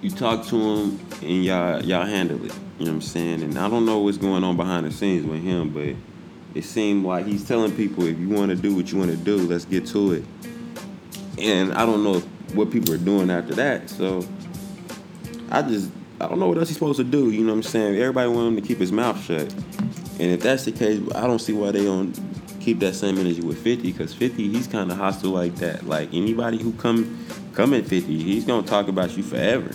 [0.05, 2.52] you talk to him and y'all y'all handle it.
[2.78, 3.42] You know what I'm saying?
[3.42, 5.94] And I don't know what's going on behind the scenes with him, but
[6.55, 9.16] it seemed like he's telling people if you want to do what you want to
[9.16, 10.24] do, let's get to it.
[11.38, 12.20] And I don't know
[12.52, 13.88] what people are doing after that.
[13.88, 14.26] So
[15.50, 15.90] I just
[16.20, 17.30] I don't know what else he's supposed to do.
[17.30, 17.96] You know what I'm saying?
[17.98, 19.50] Everybody want him to keep his mouth shut.
[20.20, 22.12] And if that's the case, I don't see why they don't
[22.61, 25.86] keep that same energy with 50 because 50 he's kind of hostile like that.
[25.86, 29.70] Like anybody who come come at 50, he's gonna talk about you forever,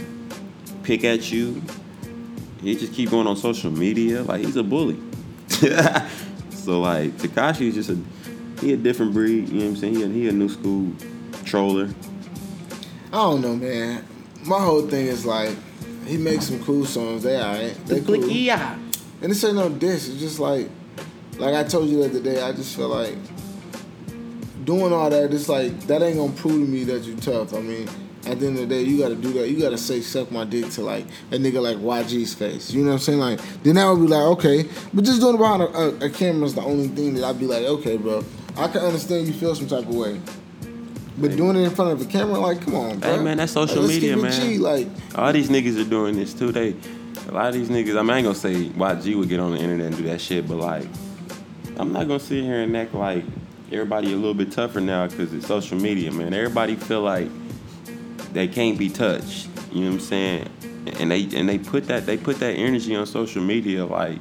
[0.89, 1.61] pick at you.
[2.63, 4.99] He just keep going on social media like he's a bully.
[6.49, 7.97] so like Tekashi is just a
[8.59, 9.49] he a different breed.
[9.49, 9.95] You know what I'm saying?
[9.95, 10.91] He a, he a new school
[11.45, 11.89] troller.
[13.13, 14.03] I don't know, man.
[14.45, 15.55] My whole thing is like,
[16.07, 17.21] he makes some cool songs.
[17.21, 17.75] They alright.
[17.85, 18.27] They cool.
[18.27, 18.75] Yeah.
[19.21, 20.09] And this ain't no diss.
[20.09, 20.69] It's just like,
[21.37, 22.41] like I told you the other day.
[22.41, 23.15] I just feel like
[24.65, 25.31] doing all that.
[25.31, 27.53] It's like that ain't gonna prove to me that you tough.
[27.53, 27.87] I mean,
[28.29, 29.49] at the end of the day, you gotta do that.
[29.49, 32.71] You gotta say suck my dick to like a nigga like YG's face.
[32.71, 33.19] You know what I'm saying?
[33.19, 36.09] Like then that would be like okay, but just doing it behind a, a, a
[36.09, 38.23] camera is the only thing that I'd be like okay, bro.
[38.57, 40.19] I can understand you feel some type of way.
[41.17, 43.17] But doing it in front of a camera, like, come on, bro.
[43.17, 44.31] Hey, man, that's social Like, media, man.
[44.31, 46.53] G, like, All these niggas are doing this too.
[46.53, 46.75] They,
[47.27, 47.97] a lot of these niggas.
[47.97, 50.21] I mean, I ain't gonna say YG would get on the internet and do that
[50.21, 50.87] shit, but like,
[51.77, 53.25] I'm not gonna sit here and act like
[53.71, 56.33] everybody a little bit tougher now because it's social media, man.
[56.33, 57.29] Everybody feel like
[58.33, 59.47] they can't be touched.
[59.71, 60.49] You know what I'm saying?
[60.99, 63.85] And they and they put that they put that energy on social media.
[63.85, 64.17] Like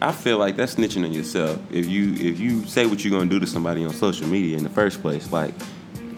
[0.00, 1.58] I feel like that's snitching on yourself.
[1.72, 4.62] If you if you say what you're gonna do to somebody on social media in
[4.62, 5.54] the first place, like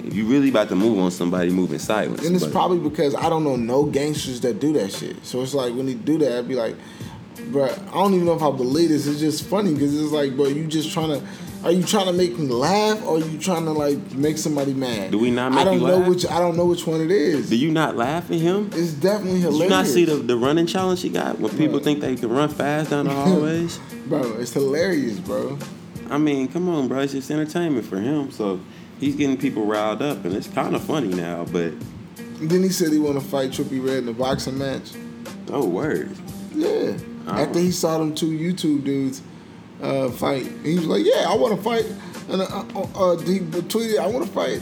[0.04, 2.26] if you really about to move on somebody, move in silence.
[2.26, 5.24] And it's But- probably because I don't know no gangsters that do that shit.
[5.24, 6.74] So it's like when he do that, I'd be like,
[7.50, 9.06] bro, I don't even know if I believe this.
[9.06, 11.26] It's just funny because it's like, bro, you just trying to.
[11.64, 14.74] Are you trying to make me laugh, or are you trying to like make somebody
[14.74, 15.12] mad?
[15.12, 16.08] Do we not I don't know laugh?
[16.08, 16.26] which.
[16.26, 17.48] I don't know which one it is.
[17.50, 18.70] do you not laugh at him?
[18.72, 19.62] it's definitely Did hilarious.
[19.62, 22.48] you not see the, the running challenge he got when people think they can run
[22.48, 23.78] fast down the hallways?
[24.06, 24.38] bro?
[24.38, 25.56] It's hilarious, bro.
[26.10, 26.98] I mean, come on, bro.
[26.98, 28.30] It's just entertainment for him.
[28.32, 28.60] So
[28.98, 31.44] he's getting people riled up, and it's kind of funny now.
[31.44, 31.74] But
[32.40, 34.90] then he said he want to fight Trippie Redd in a boxing match.
[35.48, 36.10] oh, word.
[36.54, 36.96] Yeah.
[37.28, 39.22] After he saw them two YouTube dudes
[39.83, 41.87] uh, fight, he was like, "Yeah, I want to fight."
[42.30, 44.61] And uh, uh, uh, he tweeted, "I want to fight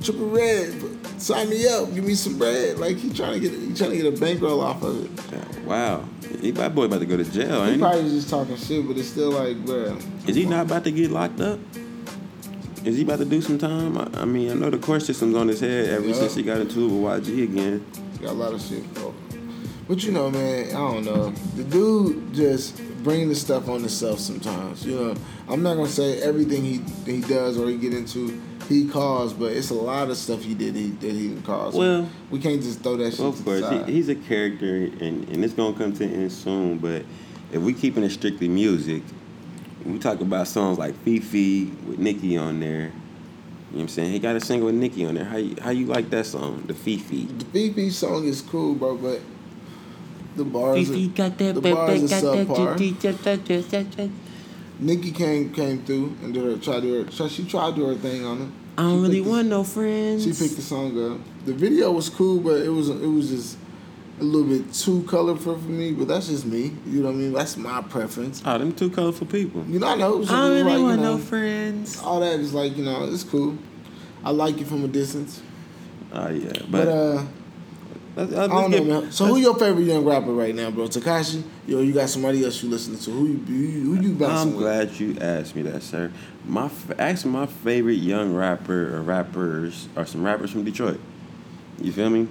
[0.00, 1.20] Trippie Redd.
[1.20, 1.94] Sign me up.
[1.94, 4.60] Give me some bread." Like he trying to get he trying to get a bankroll
[4.60, 5.64] off of it.
[5.64, 6.04] Wow.
[6.40, 8.96] He that boy about to go to jail, He probably was just talking shit, but
[8.96, 9.96] it's still like, bro.
[10.26, 11.58] Is he not about to get locked up?
[12.84, 13.98] Is he about to do some time?
[13.98, 16.14] I, I mean, I know the court system's on his head ever Yeah.
[16.14, 17.84] since he got into it with YG again.
[18.12, 19.14] He got a lot of shit, bro.
[19.88, 21.30] But you know, man, I don't know.
[21.56, 24.84] The dude just bringing the stuff on himself sometimes.
[24.84, 25.14] You know,
[25.48, 28.38] I'm not gonna say everything he he does or he get into
[28.68, 31.74] he caused, but it's a lot of stuff he did he, that he didn't cause.
[31.74, 35.26] Well- we can't just throw that shit Well, of course, he, he's a character, and,
[35.30, 36.76] and it's gonna come to an end soon.
[36.76, 37.06] But
[37.50, 39.02] if we keeping it strictly music,
[39.86, 42.68] we talk about songs like FEFE with Nicki on there.
[42.68, 42.90] You know
[43.70, 44.12] what I'm saying?
[44.12, 45.24] He got a single with Nicki on there.
[45.24, 47.38] How you, how you like that song, the FEFE?
[47.38, 49.20] the BB song is cool, bro, but
[50.38, 52.76] the bars, FEFE are, got that the baby, bars are got that subpar.
[52.78, 53.12] GT,
[55.14, 57.86] came came through and did her tried to do her, so she tried to do
[57.88, 58.48] her thing on it.
[58.78, 60.24] I don't She really picked the- want no friends.
[60.24, 61.18] She picked the song up.
[61.46, 63.58] The video was cool, but it was it was just
[64.20, 65.92] a little bit too colorful for me.
[65.92, 66.72] But that's just me.
[66.86, 67.32] You know what I mean?
[67.32, 68.42] That's my preference.
[68.44, 69.64] Oh, them two colorful people.
[69.68, 70.22] You know, I know.
[70.22, 72.00] I don't really like, want you know, no friends.
[72.02, 73.58] All that is like you know, it's cool.
[74.24, 75.40] I like you from a distance,
[76.12, 77.22] Oh yeah, but, but, uh,
[78.18, 79.12] let's, I don't know, man.
[79.12, 80.88] So who your favorite young rapper right now, bro?
[80.88, 81.42] Tekashi?
[81.66, 83.10] Yo, you got somebody else you listening to?
[83.10, 84.64] Who you who you, who you bouncing I'm with?
[84.64, 86.12] glad you asked me that, sir.
[86.46, 91.00] My actually my favorite young rapper or rappers are some rappers from Detroit.
[91.80, 92.28] You feel me?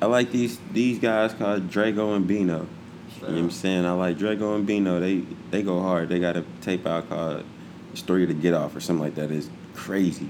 [0.00, 2.66] I like these these guys called Drego and Beno.
[3.16, 3.84] You know what I'm saying?
[3.86, 5.00] I like Drego and Beno.
[5.00, 6.08] They they go hard.
[6.08, 7.44] They got a tape out called
[7.94, 9.30] "Story to Get Off" or something like that.
[9.30, 10.28] It's crazy.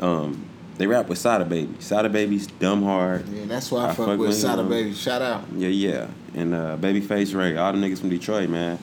[0.00, 0.47] Um,
[0.78, 1.74] they rap with Sada Baby.
[1.80, 3.28] Sada Baby's dumb hard.
[3.28, 4.68] Yeah, that's why I, I fuck, fuck with with Sada him.
[4.68, 4.94] Baby.
[4.94, 5.44] Shout out.
[5.54, 6.06] Yeah, yeah.
[6.34, 8.78] And uh, Babyface Ray, all the niggas from Detroit, man.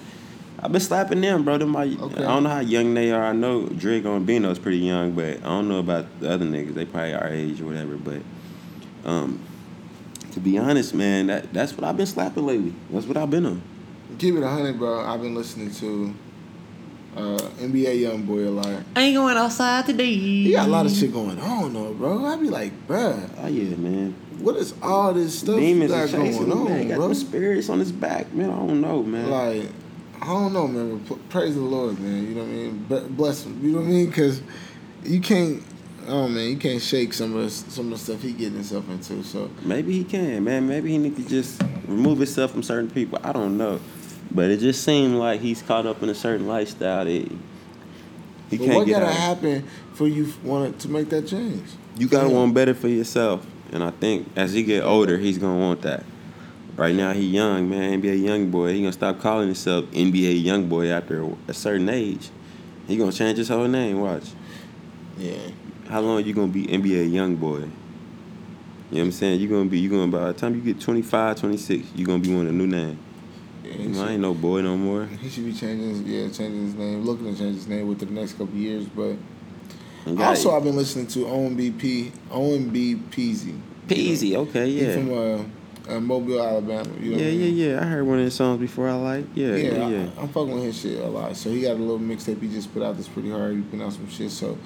[0.60, 1.58] I've been slapping them, bro.
[1.58, 2.24] Them my, Okay.
[2.24, 3.24] I don't know how young they are.
[3.24, 6.74] I know Drego and Beno's pretty young, but I don't know about the other niggas.
[6.74, 7.96] They probably our age or whatever.
[7.98, 8.22] But
[9.06, 9.40] um,
[10.32, 12.74] to be honest, man, that that's what I've been slapping lately.
[12.90, 13.62] That's what I've been on.
[14.18, 15.06] Keep it a hundred, bro.
[15.06, 16.14] I've been listening to
[17.16, 18.84] uh, NBA YoungBoy a lot.
[18.96, 20.14] I ain't going outside today.
[20.16, 22.26] He got a lot of shit going on, though, bro.
[22.26, 24.14] I be like, bruh, Oh yeah, man.
[24.40, 26.82] what is all this stuff Demons you are got going chasing him, man.
[26.82, 27.08] on, Got bro?
[27.08, 28.50] them spirits on his back, man.
[28.50, 29.30] I don't know, man.
[29.30, 29.70] Like,
[30.22, 30.98] I don't know, man.
[31.08, 32.28] But praise the Lord, man.
[32.28, 32.86] You know what I mean?
[32.90, 33.60] Be- Bless him.
[33.64, 34.06] You know what I mean?
[34.08, 34.42] Because
[35.04, 35.62] you can't.
[36.08, 38.88] Oh man, you can't shake some of the, some of the stuff he getting himself
[38.90, 39.24] into.
[39.24, 40.68] So Maybe he can, man.
[40.68, 43.18] Maybe he need to just remove himself from certain people.
[43.24, 43.80] I don't know,
[44.36, 47.30] but it just seemed like he's caught up in a certain lifestyle that he
[48.52, 49.14] but can't what get gotta out.
[49.14, 49.64] happen
[49.94, 51.64] for you wanted to make that change?
[51.98, 52.36] You gotta Yeah.
[52.36, 56.04] want better for yourself, and I think as he get older, he's gonna want that.
[56.78, 57.94] Right now, he young, man.
[58.02, 58.74] NBA young boy.
[58.74, 62.30] He gonna stop calling himself NBA young boy after a certain age.
[62.88, 64.02] He gonna change his whole name.
[64.02, 64.26] Watch.
[65.18, 65.36] Yeah.
[65.88, 67.60] How long you gonna be NBA young boy?
[67.60, 67.70] You know
[68.92, 69.40] what I'm saying?
[69.40, 72.34] You're gonna be you gonna by the time you get 25, 26, you're gonna be
[72.36, 73.00] wanting a new name.
[73.66, 75.06] Yeah You he, I ain't no boy no more.
[75.06, 75.90] he should be changing.
[75.90, 77.04] His, yeah, changing his name.
[77.04, 79.16] Looking to change his name within the next couple years, but.
[80.06, 83.60] You Also, I've been listening to OMBP, OMB Peezy.
[83.88, 84.94] Peezy, okay, He yeah.
[84.94, 85.44] from uh,
[85.88, 86.90] uh, Mobile, Alabama.
[87.00, 87.58] You know yeah, I yeah, mean?
[87.58, 87.82] yeah.
[87.82, 89.26] I heard one of his songs before I like.
[89.34, 90.10] Yeah, Yeah, yeah, yeah.
[90.18, 91.36] I, am fucking with his shit a lot.
[91.36, 93.56] So he got a little mixtape he just put out that's pretty hard.
[93.56, 94.32] He put out some shit.
[94.32, 94.58] So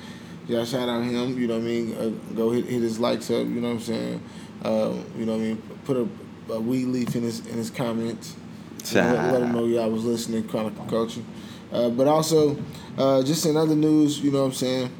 [0.47, 1.37] y'all shout out him.
[1.39, 1.95] You know what I mean?
[1.95, 3.39] Uh, go hit, hit his likes up.
[3.47, 4.21] You know what I'm saying?
[4.63, 5.61] Uh, you know what I mean?
[5.85, 8.35] Put a, a weed leaf in his in his comments.
[8.93, 11.21] Let, let him know y'all was listening, Chronicle Culture.
[11.71, 12.57] Uh, but also,
[12.97, 14.91] uh, just in other news, you know what I'm saying?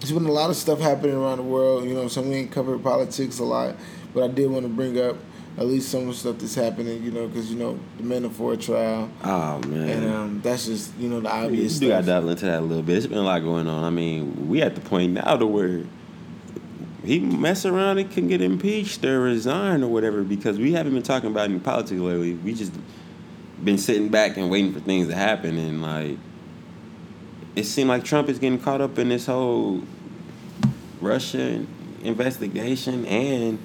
[0.00, 1.84] There's been a lot of stuff happening around the world.
[1.84, 3.76] You know, so we ain't covered politics a lot,
[4.14, 5.16] but I did want to bring up
[5.58, 7.02] at least some of the stuff that's happening.
[7.02, 9.88] You know, because you know the Manafort trial, Oh man.
[9.88, 12.60] and um, that's just you know the obvious You do got to dive into that
[12.60, 12.96] a little bit.
[12.96, 13.84] It's been a lot going on.
[13.84, 15.82] I mean, we at the point now to where
[17.04, 21.02] he mess around and can get impeached or resign or whatever because we haven't been
[21.02, 22.34] talking about any politics lately.
[22.34, 22.72] We just
[23.64, 26.16] been sitting back and waiting for things to happen and like
[27.56, 29.82] it seemed like Trump is getting caught up in this whole
[31.00, 31.64] Russia
[32.02, 33.58] investigation and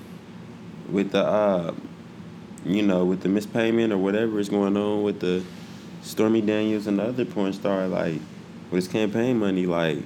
[0.89, 1.73] with the uh
[2.65, 5.43] you know with the mispayment or whatever is going on with the
[6.01, 8.19] Stormy Daniels and the other porn star like
[8.69, 9.99] with his campaign money like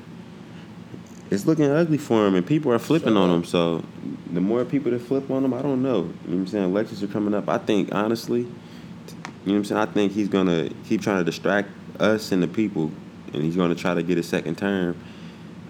[1.32, 3.84] it's looking ugly for him and people are flipping on him so
[4.34, 6.66] the more people that flip on him I don't know you know what I'm saying
[6.66, 10.28] elections are coming up I think honestly you know what I'm saying I think he's
[10.28, 11.70] gonna keep trying to distract
[12.00, 12.92] us and the people
[13.34, 14.96] and he's gonna try to get a second term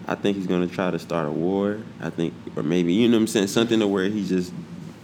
[0.09, 1.77] I think he's gonna try to start a war.
[2.01, 4.51] I think, or maybe you know what I'm saying, something to where he just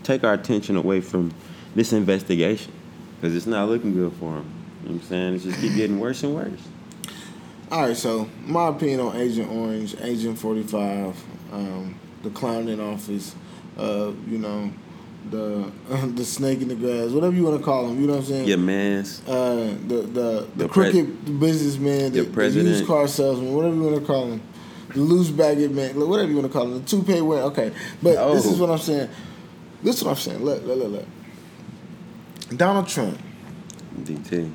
[0.01, 1.32] take our attention away from
[1.76, 2.74] this investigation
[3.16, 4.51] because it's not looking good for him.
[4.82, 5.36] You know what I'm saying?
[5.36, 6.60] It's just keep getting worse and worse.
[7.76, 11.21] All right, so my opinion on Agent Orange, Agent Forty Five,
[11.51, 13.36] um, the clown in office,
[13.78, 14.71] uh, you know,
[15.30, 15.69] the
[16.15, 17.99] the snake in the grass, whatever you want to call him.
[17.99, 18.47] You know what I'm saying?
[18.47, 23.09] Your man's uh, the the the Your pre- crooked businessman, the, your the used car
[23.09, 24.41] salesman, whatever you want to call him,
[24.93, 27.43] the loose baggage man, whatever you want to call him, the toupee wearing.
[27.47, 29.09] Okay, but this is what I'm saying.
[29.84, 30.45] This is what I'm saying.
[30.45, 32.57] Look, look, look, look.
[32.57, 33.19] Donald Trump,
[33.99, 34.49] DT,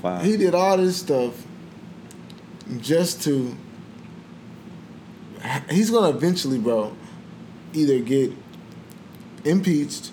[0.00, 0.24] five.
[0.24, 1.34] he did all this stuff
[2.80, 3.56] just to.
[5.70, 6.94] He's gonna eventually, bro,
[7.72, 8.32] either get
[9.44, 10.12] impeached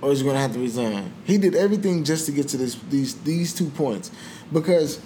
[0.00, 1.12] or he's gonna have to resign.
[1.24, 4.10] He did everything just to get to this these these two points
[4.52, 5.00] because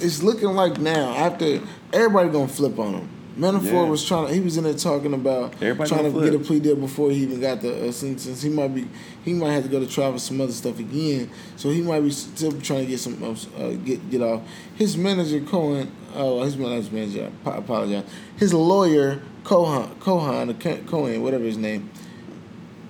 [0.00, 1.60] it's looking like now after
[1.92, 3.08] everybody gonna flip on him.
[3.38, 3.88] Manafort Yeah.
[3.88, 4.28] was trying.
[4.28, 6.76] to He was in there talking about Everybody trying to gonna get a plea deal
[6.76, 8.42] before he even got the uh, sentence.
[8.42, 8.86] He might be.
[9.24, 11.30] He might have to go to trial for some other stuff again.
[11.56, 14.42] So he might be still trying to get some uh, get get off.
[14.76, 15.90] His manager Cohen.
[16.14, 17.30] Oh, his manager.
[17.46, 18.04] I apologize.
[18.36, 20.54] His lawyer Cohen Cohen or
[20.84, 21.90] Cohen, whatever his name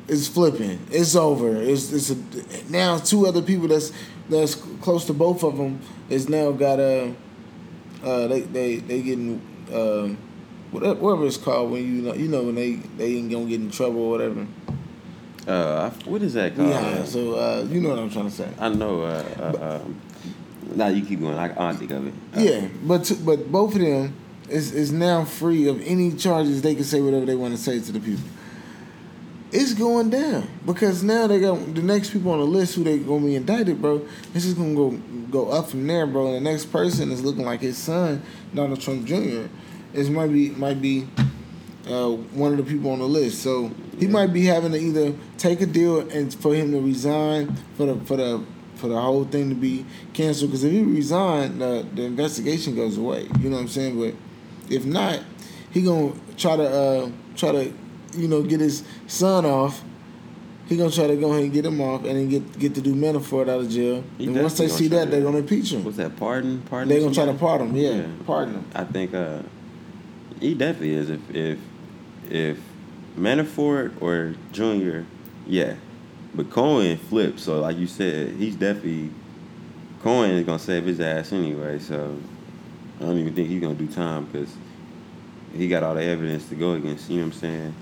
[0.08, 0.78] is flipping.
[0.90, 1.54] It's over.
[1.56, 2.16] It's it's a,
[2.70, 3.92] now two other people that's
[4.28, 5.80] that's close to both of them
[6.10, 7.14] is now got a
[8.04, 9.40] uh they they they getting
[9.72, 10.08] uh
[10.72, 13.70] whatever, it's called when you know you know when they they ain't gonna get in
[13.70, 14.46] trouble or whatever.
[15.46, 16.68] Uh, what is that called?
[16.70, 17.04] yeah.
[17.04, 18.48] So uh you know what I'm trying to say.
[18.58, 19.02] I know.
[19.02, 20.00] Uh, uh, um,
[20.76, 21.36] nah, you keep going.
[21.36, 22.14] I, I don't think of it.
[22.36, 24.14] Uh, Yeah, but t- but both of them
[24.48, 26.62] is is now free of any charges.
[26.62, 28.22] They can say whatever they want to say to the people.
[29.50, 32.98] It's going down because now they got the next people on the list who they
[32.98, 34.00] gonna be indicted, bro.
[34.34, 34.90] It's just gonna go
[35.30, 36.28] go up from there, bro.
[36.34, 38.22] And the next person is looking like his son,
[38.54, 39.48] Donald Trump Jr.
[39.94, 41.06] Is might be might be
[41.86, 43.42] uh, one of the people on the list.
[43.42, 47.54] So he might be having to either take a deal and for him to resign
[47.76, 48.42] for the for the
[48.76, 50.50] for the whole thing to be canceled.
[50.50, 53.28] Because if he resign, the the investigation goes away.
[53.40, 53.98] You know what I'm saying?
[53.98, 54.14] But
[54.72, 55.20] if not,
[55.70, 57.72] he gonna try to uh, try to
[58.16, 59.82] you know get his son off.
[60.68, 62.80] He gonna try to go ahead and get him off, and then get get to
[62.80, 64.02] do Manafort out of jail.
[64.16, 65.84] He and once they see that, they're gonna impeach him.
[65.84, 66.16] What's that?
[66.16, 66.62] Pardon?
[66.62, 66.88] Pardon?
[66.88, 67.76] They're gonna try to pardon him.
[67.76, 68.06] Yeah, Yeah.
[68.24, 68.64] pardon him.
[68.74, 69.42] I think uh,
[70.42, 71.10] he definitely is.
[71.10, 71.58] If if
[72.28, 72.58] if
[73.16, 75.06] Manafort or Junior,
[75.46, 75.74] yeah,
[76.34, 77.40] but Cohen flipped.
[77.40, 79.10] So like you said, he's definitely
[80.02, 81.78] Cohen is gonna save his ass anyway.
[81.78, 82.16] So
[83.00, 84.54] I don't even think he's gonna do time because
[85.54, 87.08] he got all the evidence to go against.
[87.08, 87.74] You know what I'm saying?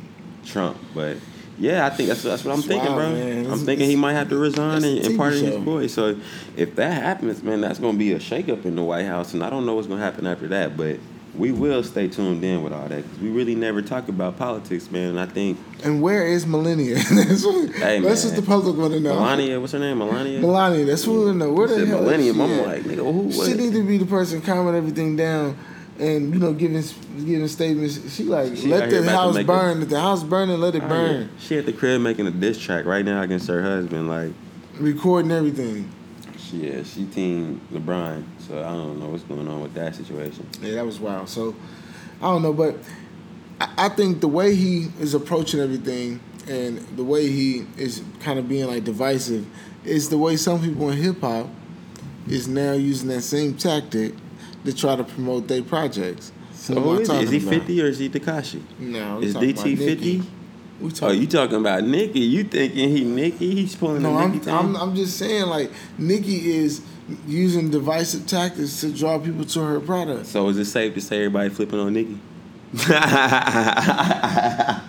[0.45, 1.17] Trump, but.
[1.59, 3.53] Yeah, I think that's that's what I'm thinking, bro.
[3.53, 5.89] I'm thinking he might have to resign and, and pardon his boy.
[5.89, 6.19] So
[6.57, 9.51] if that happens, man, that's gonna be a shakeup in the White House, and I
[9.51, 10.75] don't know what's gonna happen after that.
[10.75, 11.01] But
[11.37, 14.91] we will stay tuned in with all that because we really never talk about politics,
[14.91, 15.11] man.
[15.11, 16.95] And I think And where is Melania?
[17.12, 18.03] that's what, Hey, that's man.
[18.33, 19.14] just the public want to know.
[19.14, 20.41] Melania, what's her name, Melania?
[20.41, 21.53] Melania, that's what we want to know.
[21.53, 22.41] Where the hell Millennium.
[22.41, 22.66] is I'm at?
[22.66, 23.31] like, nigga, who?
[23.33, 23.57] She What?
[23.57, 25.57] need to be the person calming everything down
[25.99, 26.83] and, you know, giving
[27.18, 28.14] giving statements.
[28.14, 29.81] She like, She let the house burn.
[29.81, 31.28] Let the house burn and let it Oh, burn.
[31.39, 34.09] She at the crib making a diss track right now against her husband.
[34.09, 34.33] Like,
[34.78, 35.91] Recording everything.
[36.51, 38.25] She, yeah, she team LeBron.
[38.39, 40.47] So I don't know what's going on with that situation.
[40.61, 41.29] Yeah, that was wild.
[41.29, 41.55] So,
[42.21, 42.77] I don't know, but
[43.61, 48.39] I, I think the way he is approaching everything and the way he is kind
[48.39, 49.47] of being like divisive
[49.85, 51.47] is the way some people in hip hop
[52.29, 54.15] is now using that same tactic
[54.65, 56.33] to try to promote their projects.
[56.53, 57.37] So What am who I is he?
[57.37, 57.59] Is he about?
[57.61, 58.63] 50 or is he Tekashi?
[58.79, 59.77] No, Is DT Nicki.
[59.77, 60.23] 50?
[60.81, 62.20] We Oh, you talking about Nicki?
[62.20, 63.55] You thinking he Nicki?
[63.55, 64.55] He's pulling No, the I'm, thing?
[64.55, 66.83] I'm I'm just saying like Nicki is
[67.26, 70.26] using divisive tactics to draw people to her product.
[70.26, 72.18] So is it safe to say everybody flipping on Nicki?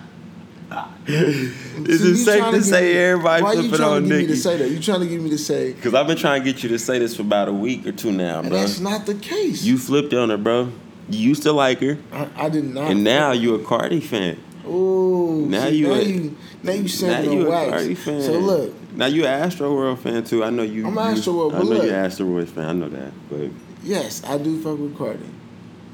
[1.06, 4.18] Is See, it safe to get say me- everybody Why you trying on to get
[4.20, 4.70] me to say that?
[4.70, 6.78] You trying to get me to say, Because I've been trying to get you to
[6.78, 8.50] say this for about a week or two now, bro.
[8.50, 9.64] that's not the case.
[9.64, 10.70] You flipped on her, bro.
[11.10, 12.90] You used to like her, I, I did not.
[12.92, 14.38] and now you a Cardi fan.
[14.66, 17.70] Ooh, Now see, you now a- you now you Now you a wax.
[17.70, 18.22] Cardi fan.
[18.22, 20.44] So look, now you an Astro World fan too.
[20.44, 20.86] I know you.
[20.86, 21.84] I'm you, an Astro World, I but know look.
[21.84, 22.64] you're an Astro World fan.
[22.68, 23.50] I know that, but
[23.82, 25.24] yes, I do fuck with Cardi,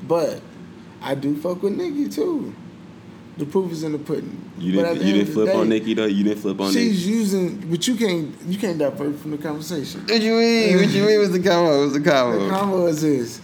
[0.07, 0.41] but
[1.01, 2.55] I do fuck with Nicki too.
[3.39, 4.51] The proof is in the pudding.
[4.59, 4.99] you didn't.
[4.99, 6.07] the You didn't of the flip on day, Nicki though.
[6.07, 7.17] You didn't flip on She's Nicki.
[7.19, 10.01] using, but you can't you can't divert from the conversation.
[10.09, 10.77] What you mean?
[10.77, 11.19] What you mean?
[11.21, 11.81] What's the combo?
[11.83, 12.33] What's the combo?
[12.33, 12.59] The combo?
[12.59, 13.41] combo is this.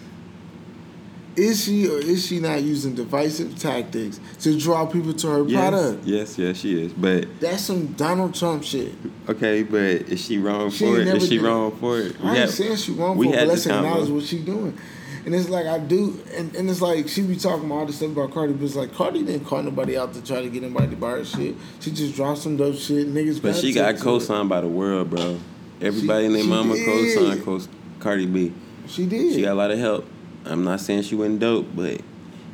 [1.37, 5.70] Is she or is she not using divisive tactics to draw people to her Yes,
[5.70, 6.07] product?
[6.07, 6.93] yes, yes, she is.
[6.93, 8.93] But That's some Donald Trump shit.
[9.28, 11.09] okay, but is she wrong She for it?
[11.09, 12.14] Is she did- wrong for it?
[12.22, 14.39] I ain't saying she wrong we for it, had but this let's acknowledge what she
[14.39, 14.78] doing.
[15.26, 17.97] And it's like I do, and, and it's like she be talking about all this
[17.97, 20.62] stuff about Cardi, but it's like Cardi didn't call nobody out to try to get
[20.62, 21.55] anybody to buy her shit.
[21.80, 23.09] She just dropped some dope shit.
[23.12, 24.05] Niggas, But she got gravitated to it.
[24.05, 25.39] co-signed by the world, bro.
[25.80, 26.87] Everybody and their she mama did.
[27.16, 27.61] co-signed co-
[28.01, 28.53] Cardi B.
[28.87, 29.32] She did.
[29.35, 30.05] She got a lot of help.
[30.45, 32.01] I'm not saying she wasn't dope, but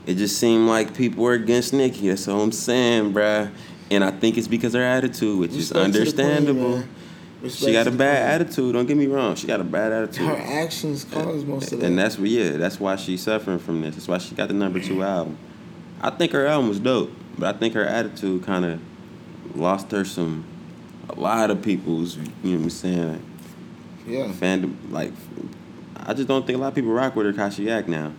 [0.06, 2.08] it just seemed like people were against Nicki.
[2.08, 3.50] That's all I'm saying, bruh.
[3.90, 6.84] And I think it's because her attitude, which is Respect queen, understandable.
[7.48, 8.72] she got a bad attitude.
[8.72, 9.34] Don't get me wrong.
[9.34, 10.26] She got a bad attitude.
[10.26, 11.86] Her actions cause most of that.
[11.86, 13.96] And that's what, yeah, that's why she's suffering from this.
[13.96, 15.36] That's why she got the number two album.
[16.00, 18.80] I think her album was dope, but I think her attitude kind of
[19.56, 20.44] lost her some.
[21.08, 23.22] A lot of people's, you know what I'm saying,
[24.06, 24.28] yeah.
[24.28, 24.76] fandom.
[24.90, 25.12] Like,
[26.06, 28.12] I just don't think a lot of people rock with her how she act now,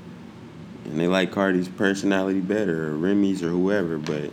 [0.85, 3.97] and they like Cardi's personality better, or Remy's, or whoever.
[3.97, 4.31] But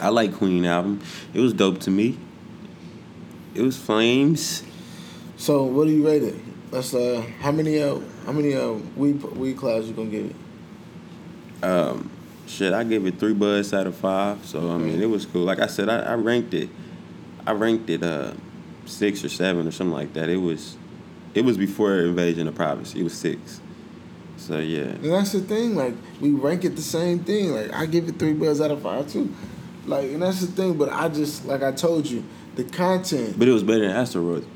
[0.00, 1.00] I like Queen album.
[1.34, 2.18] It was dope to me.
[3.54, 4.62] It was flames.
[5.36, 6.36] So what do you rate it?
[6.70, 11.64] Let's uh, how many uh, how many uh, weed weed clouds you gonna give it?
[11.64, 12.10] Um,
[12.46, 14.44] shit, I gave it three buds out of five.
[14.46, 15.42] So I mean, it was cool.
[15.42, 16.68] Like I said, I, I ranked it.
[17.46, 18.34] I ranked it uh
[18.86, 20.28] six or seven or something like that.
[20.28, 20.76] It was,
[21.34, 23.00] it was before Invasion of Privacy.
[23.00, 23.60] It was six.
[24.36, 27.52] So yeah, And that's the thing, like we rank it the same thing.
[27.52, 29.32] Like I give it three buzz out of five too.
[29.86, 32.24] Like and that's the thing, but I just like I told you,
[32.56, 33.38] the content.
[33.38, 34.46] but it was better than Asteroids.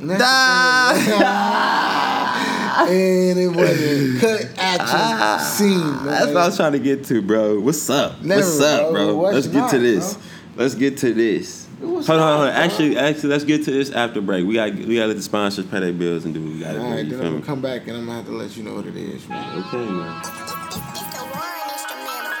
[0.00, 0.22] And, that's
[2.90, 5.78] and it wasn't cut action scene.
[5.78, 6.06] Man.
[6.06, 7.60] That's what I was trying to get to, bro.
[7.60, 8.20] What's up?
[8.22, 9.18] Never, What's up, bro.
[9.18, 9.30] bro?
[9.30, 10.14] Let's get not, to this.
[10.14, 10.22] bro?
[10.56, 11.59] Let's get to this.
[11.88, 12.54] Was Hold on, hold on.
[12.54, 14.46] Actually, actually, let's get to this after break.
[14.46, 16.60] We got we got to let the sponsors pay their bills and do what we
[16.60, 16.94] got to All do.
[16.94, 18.74] right, You then I'm gonna come back and I'm gonna have to let you know
[18.74, 19.58] what it is, man.
[19.64, 20.22] Okay, man.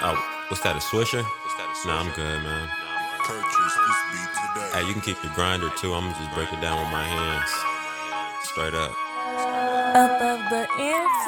[0.02, 0.76] Oh, what's that?
[0.76, 1.24] A swisher?
[1.86, 2.68] Nah, I'm good, man.
[3.24, 4.70] Purchase this beat today.
[4.74, 5.94] Hey, you can keep your grinder too.
[5.94, 7.50] I'm gonna just break it down with my hands.
[8.44, 8.92] Straight up.
[9.94, 10.68] Above the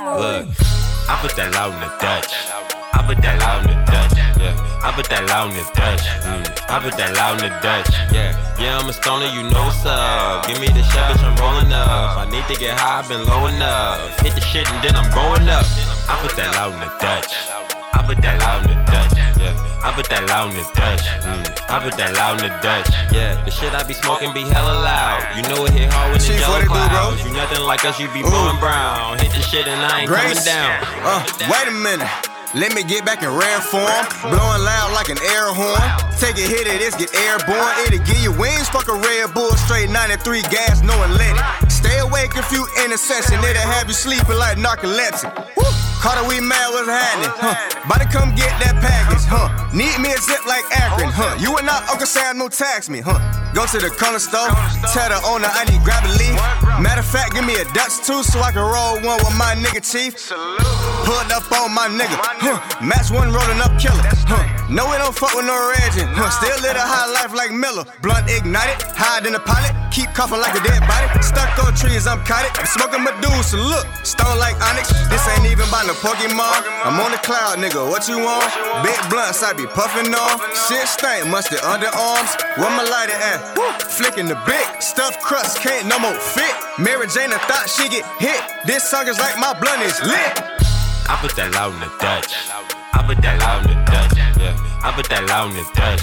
[0.05, 0.49] Look.
[1.09, 2.82] I put that loud in the Dutch.
[3.03, 4.15] I put that loud in the Dutch.
[4.39, 4.55] Yeah,
[4.87, 6.07] I put that loud in the Dutch.
[6.23, 6.47] Mm.
[6.71, 7.91] I put that loud in the Dutch.
[8.15, 8.31] Yeah,
[8.63, 10.47] yeah, I'm a stoner, you know what's up.
[10.47, 12.15] Give me the shit, bitch, I'm rolling up.
[12.23, 13.99] I need to get high, I've been low enough.
[14.23, 15.67] Hit the shit and then I'm going up.
[16.07, 17.35] I put that loud in the Dutch.
[17.91, 19.13] I put that loud in the Dutch.
[19.35, 19.51] Yeah,
[19.83, 21.03] I put that loud in the Dutch.
[21.27, 21.43] Mm.
[21.67, 22.87] I put that loud in the Dutch.
[23.11, 25.27] Yeah, the shit I be smoking be hella loud.
[25.35, 26.87] You know it hit hard when it's Chief, yellow it do, bro?
[26.87, 27.19] clouds.
[27.27, 29.19] You nothing like us, you be blowing brown.
[29.19, 30.79] Hit the shit and I ain't coming down.
[31.03, 32.32] Uh, wait a minute.
[32.55, 34.05] Let me get back in rare form.
[34.21, 35.81] Blowing loud like an air horn.
[36.21, 37.73] Take a hit of this, get airborne.
[37.87, 38.69] It'll give you wings.
[38.69, 41.73] Fuck a Red Bull, straight 93 gas, no unleaded.
[41.73, 43.43] Stay awake if you in a session.
[43.43, 45.33] It'll have you sleeping like narcolepsy.
[45.57, 45.92] Woo!
[46.03, 47.31] Carter, we mad, what's happening?
[47.39, 47.55] Huh?
[47.87, 49.47] About to come get that package, huh?
[49.71, 51.39] Need me a zip like Akron, huh?
[51.39, 53.23] You and not Uncle Sam, no tax me, huh?
[53.55, 54.51] Go to the corner store,
[54.91, 56.35] tell the owner I need grab a leaf.
[56.83, 59.55] Matter of fact, give me a Dutch too so I can roll one with my
[59.55, 60.19] nigga Chief.
[61.07, 62.59] Pulled up on my nigga, huh?
[62.83, 64.43] Match one rolling up killer, huh?
[64.67, 66.35] No, we don't fuck with no regent, huh?
[66.35, 67.87] Still live a high life like Miller.
[68.03, 69.71] Blunt ignited, hide in the pilot.
[69.93, 71.07] Keep coughing like a dead body.
[71.21, 72.53] Stuck on trees, I'm caught it.
[72.57, 74.89] I'm smoking Medusa, look, stone like Onyx.
[75.13, 76.65] This ain't even by no Pokemon.
[76.85, 77.85] I'm on the cloud, nigga.
[77.85, 78.49] What you want?
[78.81, 80.41] Big blunts, I be puffing on.
[80.67, 82.33] Shit stank, mustard underarms.
[82.57, 83.57] Where my lighter at?
[83.57, 83.69] Woo.
[83.85, 86.55] Flicking the big Stuff crust, can't no more fit.
[86.79, 88.41] Mary Jane, I thought she get hit.
[88.67, 90.41] This song is like my blunt is lit.
[91.09, 92.35] I put that loud in the Dutch.
[92.93, 94.19] I put that loud in the Dutch.
[94.37, 96.03] Yeah, I put that loud in the Dutch.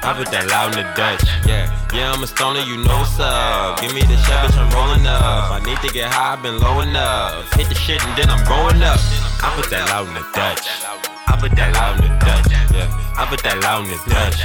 [0.00, 1.20] I put that loud in the Dutch.
[1.44, 3.76] Yeah, yeah, I'm a stoner, you know what's up.
[3.84, 5.52] Give me the shit, bitch, I'm rolling up.
[5.52, 7.52] I need to get high, I've been low enough.
[7.52, 8.96] Hit the shit and then I'm going up.
[9.44, 10.64] I put that loud in the Dutch.
[11.28, 12.48] I put that loud in the Dutch.
[12.72, 12.88] Yeah,
[13.20, 14.40] I put that loud in the Dutch.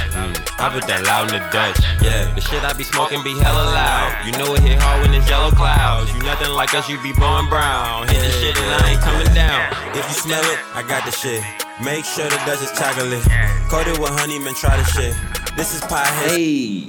[0.60, 1.80] I put that loud in the Dutch.
[2.04, 4.20] Yeah, the shit I be smoking be hella loud.
[4.28, 6.12] You know it hit hard when it's yellow clouds.
[6.12, 8.04] You nothing like us, you be blowing brown.
[8.12, 9.64] Hit the shit and I ain't coming down.
[9.96, 11.40] If you smell it, I got the shit.
[11.84, 13.22] Make sure the Dutch is chocolate.
[13.68, 15.16] Coated with honey, man, try the shit.
[15.56, 16.04] This is pie.
[16.28, 16.88] Hey,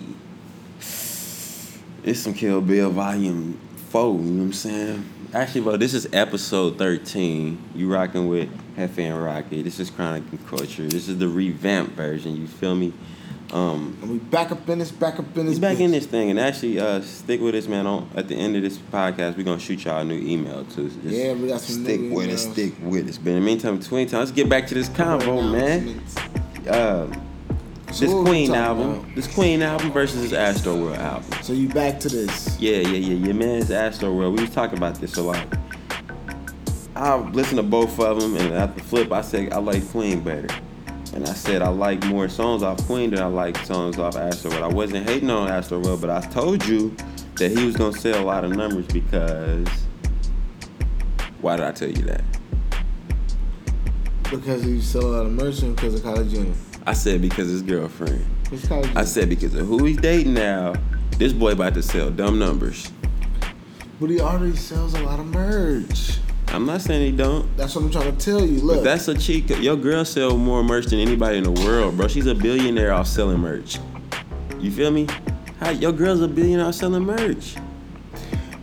[2.04, 4.14] it's some Kill Bill Volume Four.
[4.14, 5.10] You know what I'm saying?
[5.34, 7.72] Actually, bro, this is episode 13.
[7.74, 9.64] You rocking with Hefe and Rocky.
[9.64, 10.86] This is Chronic and Culture.
[10.86, 12.36] This is the revamped version.
[12.36, 12.94] You feel me?
[13.54, 15.60] Um, And we back up in this, back up in this.
[15.60, 17.86] Back in this thing, and actually, uh, stick with us, man.
[17.86, 20.90] On at the end of this podcast, we're gonna shoot y'all a new email too.
[20.90, 23.20] Just Yeah, we got some stick with us, stick with us.
[23.20, 26.02] But in the meantime, between time, let's get back to this convo, man.
[26.68, 27.08] Uh,
[27.92, 29.16] So this Queen album, about?
[29.16, 31.30] this Queen album versus this Astroworld album.
[31.44, 32.60] So you back to this?
[32.60, 33.28] Yeah, yeah, yeah.
[33.28, 34.36] Your man's Astroworld.
[34.36, 35.46] We was talking about this a lot.
[36.96, 40.22] I listened to both of them, and at the flip, I said I like Queen
[40.22, 40.48] better.
[41.14, 44.64] And I said I like more songs off Queen than I like songs off Astroworld.
[44.64, 46.96] I wasn't hating on Astroworld, but I told you
[47.36, 49.68] that he was gonna sell a lot of numbers because.
[51.42, 52.24] Why did I tell you that?
[54.32, 56.56] Because you sell a lot of merch and because of college union.
[56.88, 58.26] I said because his girlfriend.
[58.96, 60.74] I said because of who he's dating now.
[61.18, 62.92] This boy about to sell dumb numbers.
[64.00, 66.18] But he already sells a lot of merch.
[66.54, 67.56] I'm not saying he don't.
[67.58, 68.60] That's what I'm trying to tell you.
[68.62, 69.50] Look, But that's a cheat.
[69.58, 72.08] Your girl sell more merch than anybody in the world, bro.
[72.08, 73.80] She's a billionaire off selling merch.
[74.60, 75.08] You feel me?
[75.60, 77.56] How your girl's a billionaire off selling merch.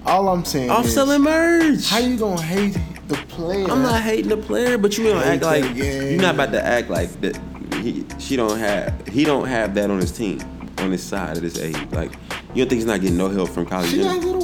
[0.06, 0.70] all I'm saying.
[0.70, 1.88] Off is, selling merch.
[1.88, 2.78] How you gonna hate
[3.08, 3.68] the player?
[3.68, 6.90] I'm not hating the player, but you don't act like you're not about to act
[6.90, 7.38] like that.
[7.82, 9.08] He, she don't have.
[9.08, 10.40] He don't have that on his team,
[10.78, 11.76] on his side of this age.
[11.90, 12.12] Like
[12.54, 13.90] you don't think he's not getting no help from Kylie?
[13.90, 14.39] She Jenner?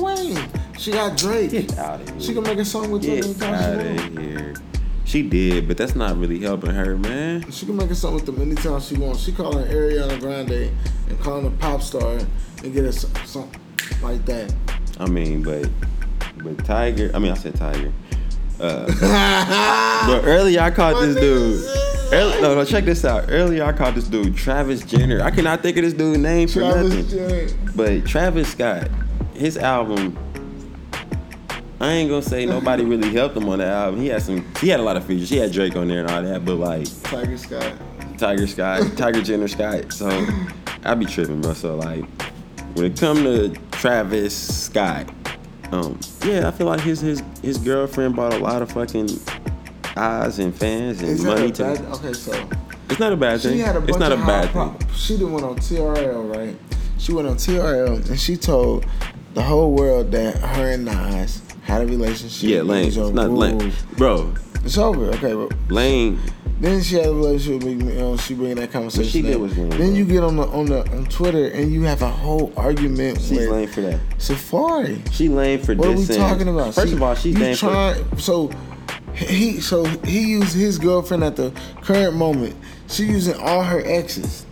[0.78, 1.50] She got Drake.
[1.50, 2.20] Get out of here.
[2.20, 4.18] She can make a song with them Get anytime out she of wants.
[4.20, 4.54] here.
[5.04, 7.48] She did, but that's not really helping her, man.
[7.52, 9.22] She can make a song with them anytime she wants.
[9.22, 10.70] She calling Ariana Grande
[11.08, 12.18] and calling a pop star
[12.64, 13.50] and get a song
[14.02, 14.52] like that.
[14.98, 15.68] I mean, but
[16.42, 17.14] but Tyga.
[17.14, 17.92] I mean, I said Tyga.
[18.58, 18.86] Uh,
[20.06, 21.64] but earlier I caught this dude.
[22.12, 23.26] Early, no, no, check this out.
[23.28, 25.22] Earlier I caught this dude, Travis Jenner.
[25.22, 27.08] I cannot think of this dude's name for Travis nothing.
[27.08, 27.48] Jenner.
[27.76, 28.88] But Travis Scott,
[29.34, 30.18] his album.
[31.80, 34.00] I ain't gonna say nobody really helped him on that album.
[34.00, 34.46] He had some.
[34.60, 35.28] He had a lot of features.
[35.28, 36.44] He had Drake on there and all that.
[36.44, 37.72] But like Tyga Scott.
[38.16, 39.92] Tyga Scott, Tyga Jenner Scott.
[39.92, 40.08] So
[40.84, 41.52] I be tripping, bro.
[41.52, 42.04] So like
[42.74, 45.10] when it come to Travis Scott,
[45.72, 49.10] um, yeah, I feel like his his his girlfriend bought a lot of fucking
[49.96, 51.62] eyes and fans and Is money to.
[51.62, 51.80] bad?
[51.96, 52.48] Okay, so
[52.88, 53.52] It's not a bad thing.
[53.52, 54.78] she had a it's not a bad high thing.
[54.78, 56.56] pro- She did one on TRL, right?
[56.98, 58.86] She went on TRL and she told
[59.34, 62.48] the whole world that her and Nas had a relationship.
[62.48, 62.86] Yeah, Lane.
[62.88, 63.28] It's not over.
[63.28, 64.32] Lane, bro.
[64.64, 65.06] It's over.
[65.10, 65.48] Okay, bro.
[65.68, 66.18] Lane.
[66.60, 67.92] Then she had a relationship with me.
[67.92, 69.10] You know, she bring that conversation.
[69.10, 69.86] she did was Then bro.
[69.86, 73.32] you get on the on the on Twitter and you have a whole argument She's
[73.32, 74.00] with lame for that.
[74.18, 75.12] Safaree.
[75.12, 75.78] She lame for this.
[75.84, 76.74] What are we talking about?
[76.74, 77.60] First See, of all, she's lame for.
[77.60, 78.18] trying.
[78.18, 78.50] So
[79.14, 81.52] he so he used his girlfriend at the
[81.82, 82.56] current moment.
[82.88, 84.45] She using all her exes.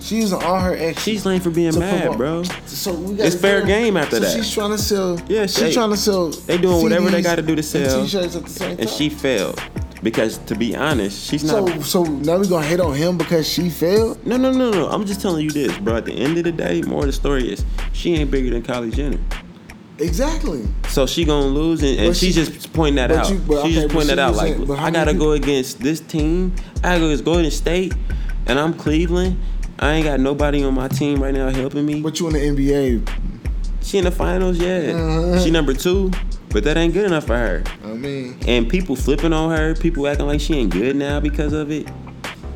[0.00, 1.02] She using all her ex.
[1.02, 2.42] She's lame for being mad, bro.
[2.66, 4.34] So we got It's fair game after so that.
[4.36, 5.20] She's trying to sell.
[5.28, 6.28] Yeah, she's they- trying to sell.
[6.30, 8.02] they doing whatever they gotta do to sell.
[8.02, 8.80] T-shirts at the same time.
[8.80, 9.60] And she failed
[10.02, 11.82] because, to be honest, she's So not.
[11.84, 14.24] so now we gonna hate on him because she failed.
[14.26, 14.88] No, no, no, no.
[14.88, 15.96] I'm just telling you this, bro.
[15.96, 18.62] At the end of the day, more of the story is she ain't bigger than
[18.62, 19.18] Kylie Jenner.
[19.98, 20.66] Exactly.
[20.88, 23.28] So she gonna lose, and, and she's she- just pointing that out.
[23.30, 24.34] you- she's okay, just pointing she that out.
[24.34, 26.52] Like saying- but how I gotta people- go against this team.
[26.82, 27.92] I gotta go against Golden State,
[28.46, 29.36] and I'm Cleveland.
[29.80, 32.02] I ain't got nobody on my team right now helping me.
[32.02, 33.08] But you in the NBA.
[33.82, 34.92] She in the finals, yeah.
[34.94, 35.40] Uh-huh.
[35.40, 36.10] She number two,
[36.50, 37.64] but that ain't good enough for her.
[37.82, 41.54] I mean, And people flipping on her, people acting like she ain't good now because
[41.54, 41.88] of it.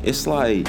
[0.03, 0.67] It's like,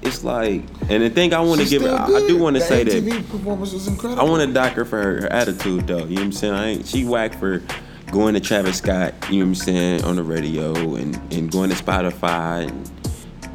[0.00, 2.62] it's like, and the thing I want to give her, still I, do want to
[2.62, 4.22] say that performance was incredible.
[4.22, 5.98] I want to dock her for her, her attitude though.
[5.98, 6.54] You know what I'm saying?
[6.54, 7.62] I ain't she whack for
[8.10, 11.68] going to Travis Scott, you know what I'm saying, on the radio and, and going
[11.68, 12.90] to Spotify and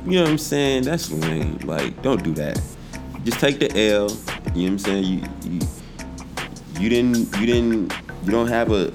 [0.06, 0.84] you know what I'm saying?
[0.84, 1.58] That's lame.
[1.60, 2.60] Like, don't do that.
[3.24, 4.10] Just take the L.
[4.10, 5.04] You know what I'm saying?
[5.04, 5.60] You you
[6.80, 7.94] you didn't you didn't
[8.24, 8.92] you don't have a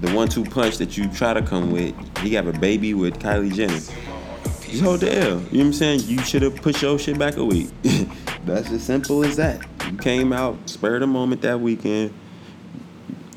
[0.00, 1.94] the one two punch that you try to come with.
[2.24, 3.74] You have a baby with Kylie Jenner.
[3.74, 5.22] Just hold the L.
[5.22, 6.00] You know what I'm saying?
[6.04, 7.68] You should have put your shit back a week.
[8.44, 9.64] That's as simple as that.
[9.90, 12.14] You came out, spurred a moment that weekend,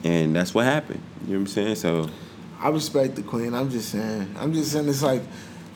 [0.04, 1.02] and that's what happened.
[1.24, 1.76] You know what I'm saying?
[1.76, 2.10] So
[2.60, 3.54] I respect the queen.
[3.54, 4.36] I'm just saying.
[4.38, 5.22] I'm just saying it's like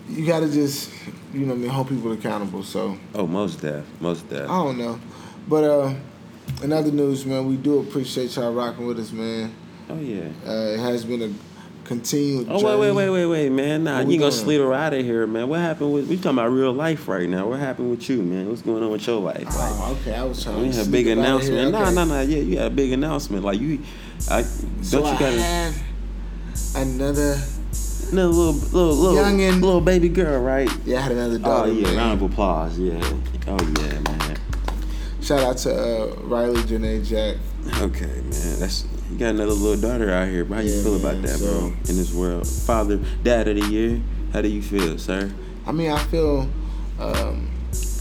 [0.10, 0.92] you gotta just
[1.34, 2.64] you know what I mean hold people accountable.
[2.64, 4.50] So Oh, most deaf, most deaf.
[4.50, 5.00] I don't know,
[5.48, 5.94] but uh,
[6.64, 9.54] in other news, man, we do appreciate y'all rocking with us, man.
[9.90, 10.22] Oh yeah.
[10.46, 11.34] Uh, it has been a
[11.86, 12.48] continued.
[12.50, 12.80] Oh wait, journey.
[12.80, 13.84] wait, wait, wait, wait, man!
[13.86, 15.48] Nah, you gonna sleep her out of here, man.
[15.48, 16.08] What happened with?
[16.10, 17.48] We talking about real life right now.
[17.48, 18.50] What happened with you, man?
[18.50, 19.46] What's going on with your life?
[19.46, 20.16] Like, Oh, okay.
[20.16, 20.62] I was trying.
[20.62, 21.72] we to had a big announcement.
[21.72, 21.96] Nah, Okay.
[21.96, 22.22] nah, nah.
[22.22, 23.44] Yeah, you had a big announcement.
[23.46, 23.80] Like you,
[24.30, 25.42] I don't So you I gotta?
[25.42, 25.74] had
[26.76, 27.38] another
[28.12, 29.62] Another little, little, little, Youngin'.
[29.62, 30.70] little baby girl, right?
[30.86, 31.72] Yeah, I had another daughter.
[31.72, 31.80] Oh daughter.
[31.80, 31.98] yeah, man.
[31.98, 32.80] round of applause.
[32.80, 33.20] Yeah.
[33.48, 34.38] Oh yeah, man.
[35.22, 37.36] Shout out to uh, Riley Janae Jack.
[37.82, 38.60] Okay, man.
[38.60, 40.46] That's you got another little daughter out here.
[40.46, 41.68] How you feel man, about that, so- bro?
[41.68, 44.02] In this world, father, dad of the year.
[44.34, 45.34] How do you feel, sir?
[45.66, 46.48] I mean, I feel
[47.00, 47.50] um,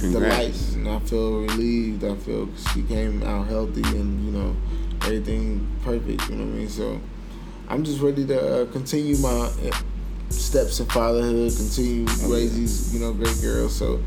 [0.01, 2.05] delights and I feel relieved.
[2.05, 4.57] I feel she came out healthy and you know
[5.03, 6.29] everything perfect.
[6.29, 6.69] You know what I mean?
[6.69, 7.01] So
[7.69, 9.77] I'm just ready to uh, continue my uh,
[10.31, 11.53] steps in fatherhood.
[11.57, 13.75] Continue Oh, raise these you know great girls.
[13.75, 14.01] So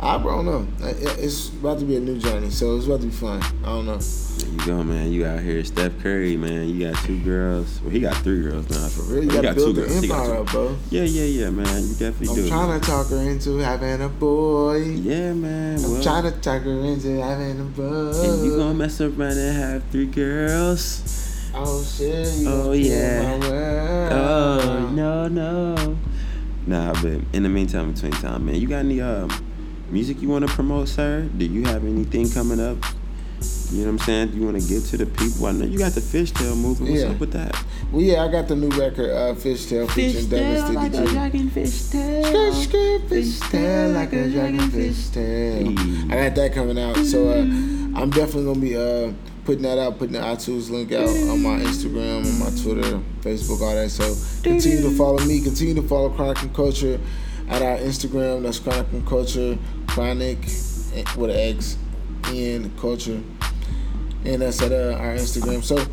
[0.00, 0.66] I don't know.
[0.80, 2.50] It's about to be a new journey.
[2.50, 3.40] So it's about to be fun.
[3.62, 3.98] I don't know.
[3.98, 5.12] There you go, man.
[5.12, 6.68] You out here, Steph Curry, man.
[6.68, 7.80] You got two girls.
[7.82, 8.88] Well, he got three girls now.
[8.88, 10.02] For real, you got two the girls.
[10.02, 10.76] Empire two- up, bro.
[10.90, 11.82] Yeah, yeah, yeah, man.
[11.82, 12.48] You definitely I'm do.
[12.48, 14.76] trying to talk her into having a boy.
[14.78, 15.84] Yeah, man.
[15.84, 18.12] I'm well, trying to talk her into having a boy.
[18.14, 21.21] And you gonna mess around and have three girls?
[21.54, 22.28] Oh shit!
[22.46, 23.20] Oh, yeah.
[23.20, 24.12] kill my world.
[24.12, 25.98] Oh no, no.
[26.66, 29.30] Nah, but in the meantime, between time, man, you got any um
[29.90, 31.28] music you want to promote, sir?
[31.36, 32.78] Do you have anything coming up?
[33.70, 34.32] You know what I'm saying?
[34.34, 35.46] You want to get to the people?
[35.46, 36.92] I know you got the fishtail movement.
[36.92, 37.10] What's Yeah.
[37.10, 37.56] up with that?
[37.90, 41.12] Well, yeah, I got the new record, uh, Fishtail, featuring Devin Sticky G.
[41.12, 42.24] dragon fishtail.
[42.24, 46.12] Skirt, skirt, fishtail, like a dragon fishtail.
[46.12, 49.12] I got that coming out, so uh, I'm definitely gonna be uh,
[49.44, 53.60] putting that out, putting the iTunes link out on my Instagram, on my Twitter, Facebook,
[53.60, 53.90] all that.
[53.90, 57.00] So continue to follow me, continue to follow Chronic and Culture
[57.48, 58.42] at our Instagram.
[58.42, 59.58] That's Chronic and Culture,
[59.88, 60.38] Chronic
[60.94, 61.76] eh, with an X,
[62.32, 63.20] in Culture,
[64.24, 65.62] and that's at uh, our Instagram.
[65.62, 65.84] So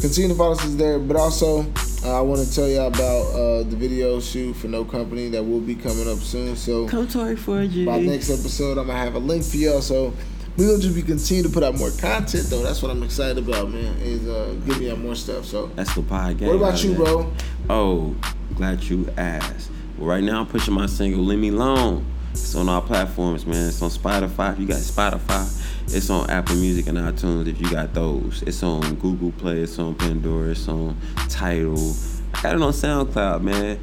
[0.00, 1.64] continue to follow us there, but also
[2.04, 5.42] uh, I want to tell you about uh, the video shoot for No Company that
[5.42, 6.56] will be coming up soon.
[6.56, 7.86] So Come toy for you.
[7.86, 9.80] by next episode, I'm gonna have a link for y'all.
[9.80, 10.12] So
[10.56, 12.62] we're gonna just be continue to put out more content though.
[12.62, 13.96] That's what I'm excited about, man.
[14.00, 15.44] Is uh, giving y'all more stuff.
[15.44, 16.46] So That's the podcast.
[16.46, 17.32] what about you, bro?
[17.68, 18.16] Oh,
[18.54, 19.70] glad you asked.
[19.98, 23.68] Well, right now I'm pushing my single "Leave Me Alone." It's on all platforms, man.
[23.68, 24.52] It's on Spotify.
[24.52, 25.46] If you got Spotify,
[25.94, 27.46] it's on Apple Music and iTunes.
[27.46, 29.60] If you got those, it's on Google Play.
[29.60, 30.50] It's on Pandora.
[30.50, 30.96] It's on
[31.30, 31.94] Tidal.
[32.34, 33.78] I got it on SoundCloud, man.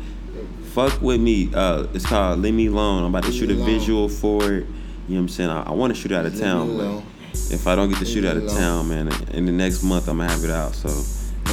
[0.74, 1.50] Fuck with me.
[1.54, 3.66] Uh, it's called "Leave Me Alone." I'm about to Leave shoot a Alone.
[3.66, 4.68] visual for it.
[5.08, 5.50] You know what I'm saying?
[5.50, 7.04] I, I want to shoot out of town, but
[7.52, 10.18] if I don't get to shoot out of town, man, in the next month I'm
[10.18, 10.74] gonna have it out.
[10.76, 10.90] So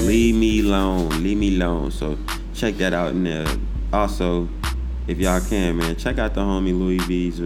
[0.02, 1.90] leave me alone, leave me alone.
[1.90, 2.16] So
[2.54, 3.46] check that out in there.
[3.92, 4.48] Also,
[5.08, 7.40] if y'all can, man, check out the homie Louis V's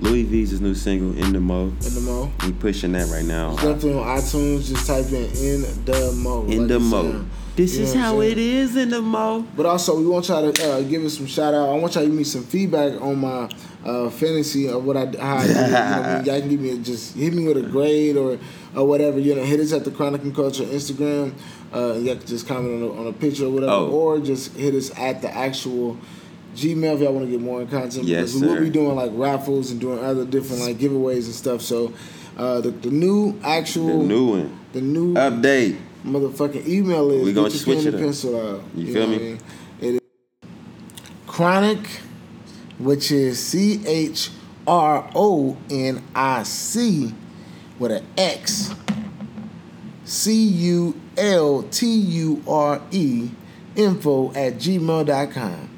[0.00, 2.32] Louis V's new single "In the Mo." In the mo.
[2.44, 3.54] We pushing that right now.
[3.56, 4.68] Definitely on iTunes.
[4.68, 6.44] Just type in in the mo.
[6.46, 7.02] In like the Mo.
[7.12, 7.30] sound.
[7.54, 9.46] This You is how it is in the Mo.
[9.56, 11.68] But also, we want y'all to uh, give us some shout out.
[11.68, 13.48] I want y'all to give me some feedback on my
[13.84, 15.52] uh, fantasy of what I how I do.
[15.52, 16.24] You know what I mean?
[16.26, 18.38] Y'all can give me a, just hit me with a grade or
[18.74, 19.18] or whatever.
[19.18, 21.32] You know, hit us at the Chronic and Culture Instagram.
[21.72, 23.90] Uh, y'all can just comment on a, on a picture or whatever, Oh.
[23.90, 25.96] or just hit us at the actual.
[26.56, 29.12] Gmail if y'all want to get more content Yes, because we will be doing like
[29.14, 31.60] raffles and doing other different like giveaways and stuff.
[31.60, 31.92] So
[32.36, 34.58] uh, the, the new actual The new one.
[34.72, 35.78] the new Update.
[36.04, 38.00] motherfucking email is We gonna switch it up.
[38.00, 38.62] pencil out.
[38.74, 39.16] You know feel what me?
[39.16, 39.38] I mean?
[39.80, 40.00] It is
[41.28, 41.78] chronic,
[42.78, 44.30] which is C H
[44.66, 47.14] R O N I C
[47.78, 48.74] with an X.
[50.04, 53.30] C U L T U R E
[53.76, 55.70] info at gmail.com.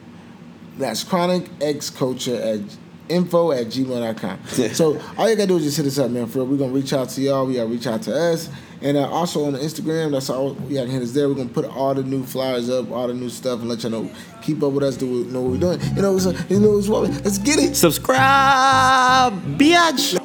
[0.78, 2.60] That's chronic x culture at
[3.08, 4.38] info at gmail.com.
[4.72, 6.26] so all you gotta do is just hit us up, man.
[6.26, 6.46] For real.
[6.46, 7.44] we're gonna reach out to y'all.
[7.44, 8.48] We gotta reach out to us.
[8.82, 11.28] And uh, also on the Instagram, that's all y'all hit there.
[11.28, 13.92] We're gonna put all the new flyers up, all the new stuff, and let y'all
[13.92, 14.10] know.
[14.42, 14.96] Keep up with us.
[14.96, 15.80] Do know what we're doing.
[15.96, 17.76] You know, so, you know, it's what let's get it.
[17.76, 20.19] Subscribe, bitch.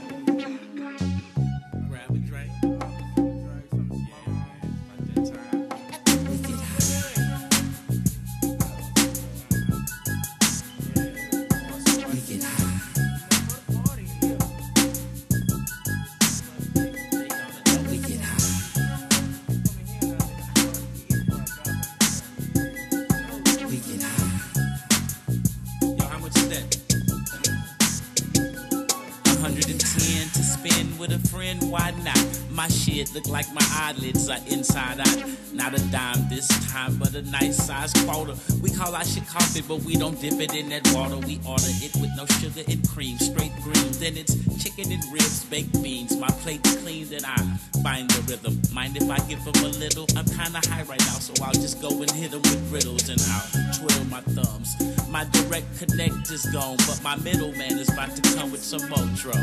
[33.15, 35.17] Look like my eyelids are inside out.
[35.53, 38.35] Not a dime this time, but a nice size quarter.
[38.61, 41.17] We call our shit coffee, but we don't dip it in that water.
[41.19, 43.91] We order it with no sugar and cream, straight green.
[44.03, 46.17] Then it's chicken and ribs, baked beans.
[46.17, 47.37] My plate's clean, then I
[47.81, 48.59] find the rhythm.
[48.73, 50.05] Mind if I give them a little?
[50.17, 53.21] I'm kinda high right now, so I'll just go and hit them with riddles and
[53.31, 54.75] I'll twiddle my thumbs.
[55.09, 59.39] My direct connect is gone, but my middleman is about to come with some motro.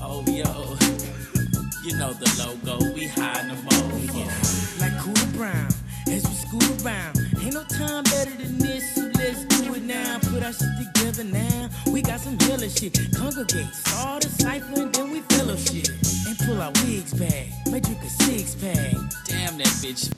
[0.00, 1.11] Oh, yo.
[1.84, 4.78] You know the logo, we in the mo.
[4.78, 5.66] like Cooler Brown.
[6.06, 8.94] As we scoot around, ain't no time better than this.
[8.94, 11.70] So let's do it now, put our shit together now.
[11.90, 12.96] We got some hella shit.
[13.16, 15.88] Congregate, start a cipher and then we fellowship.
[16.28, 18.94] And pull our wigs back, might drink a six pack.
[19.26, 20.12] Damn that bitch.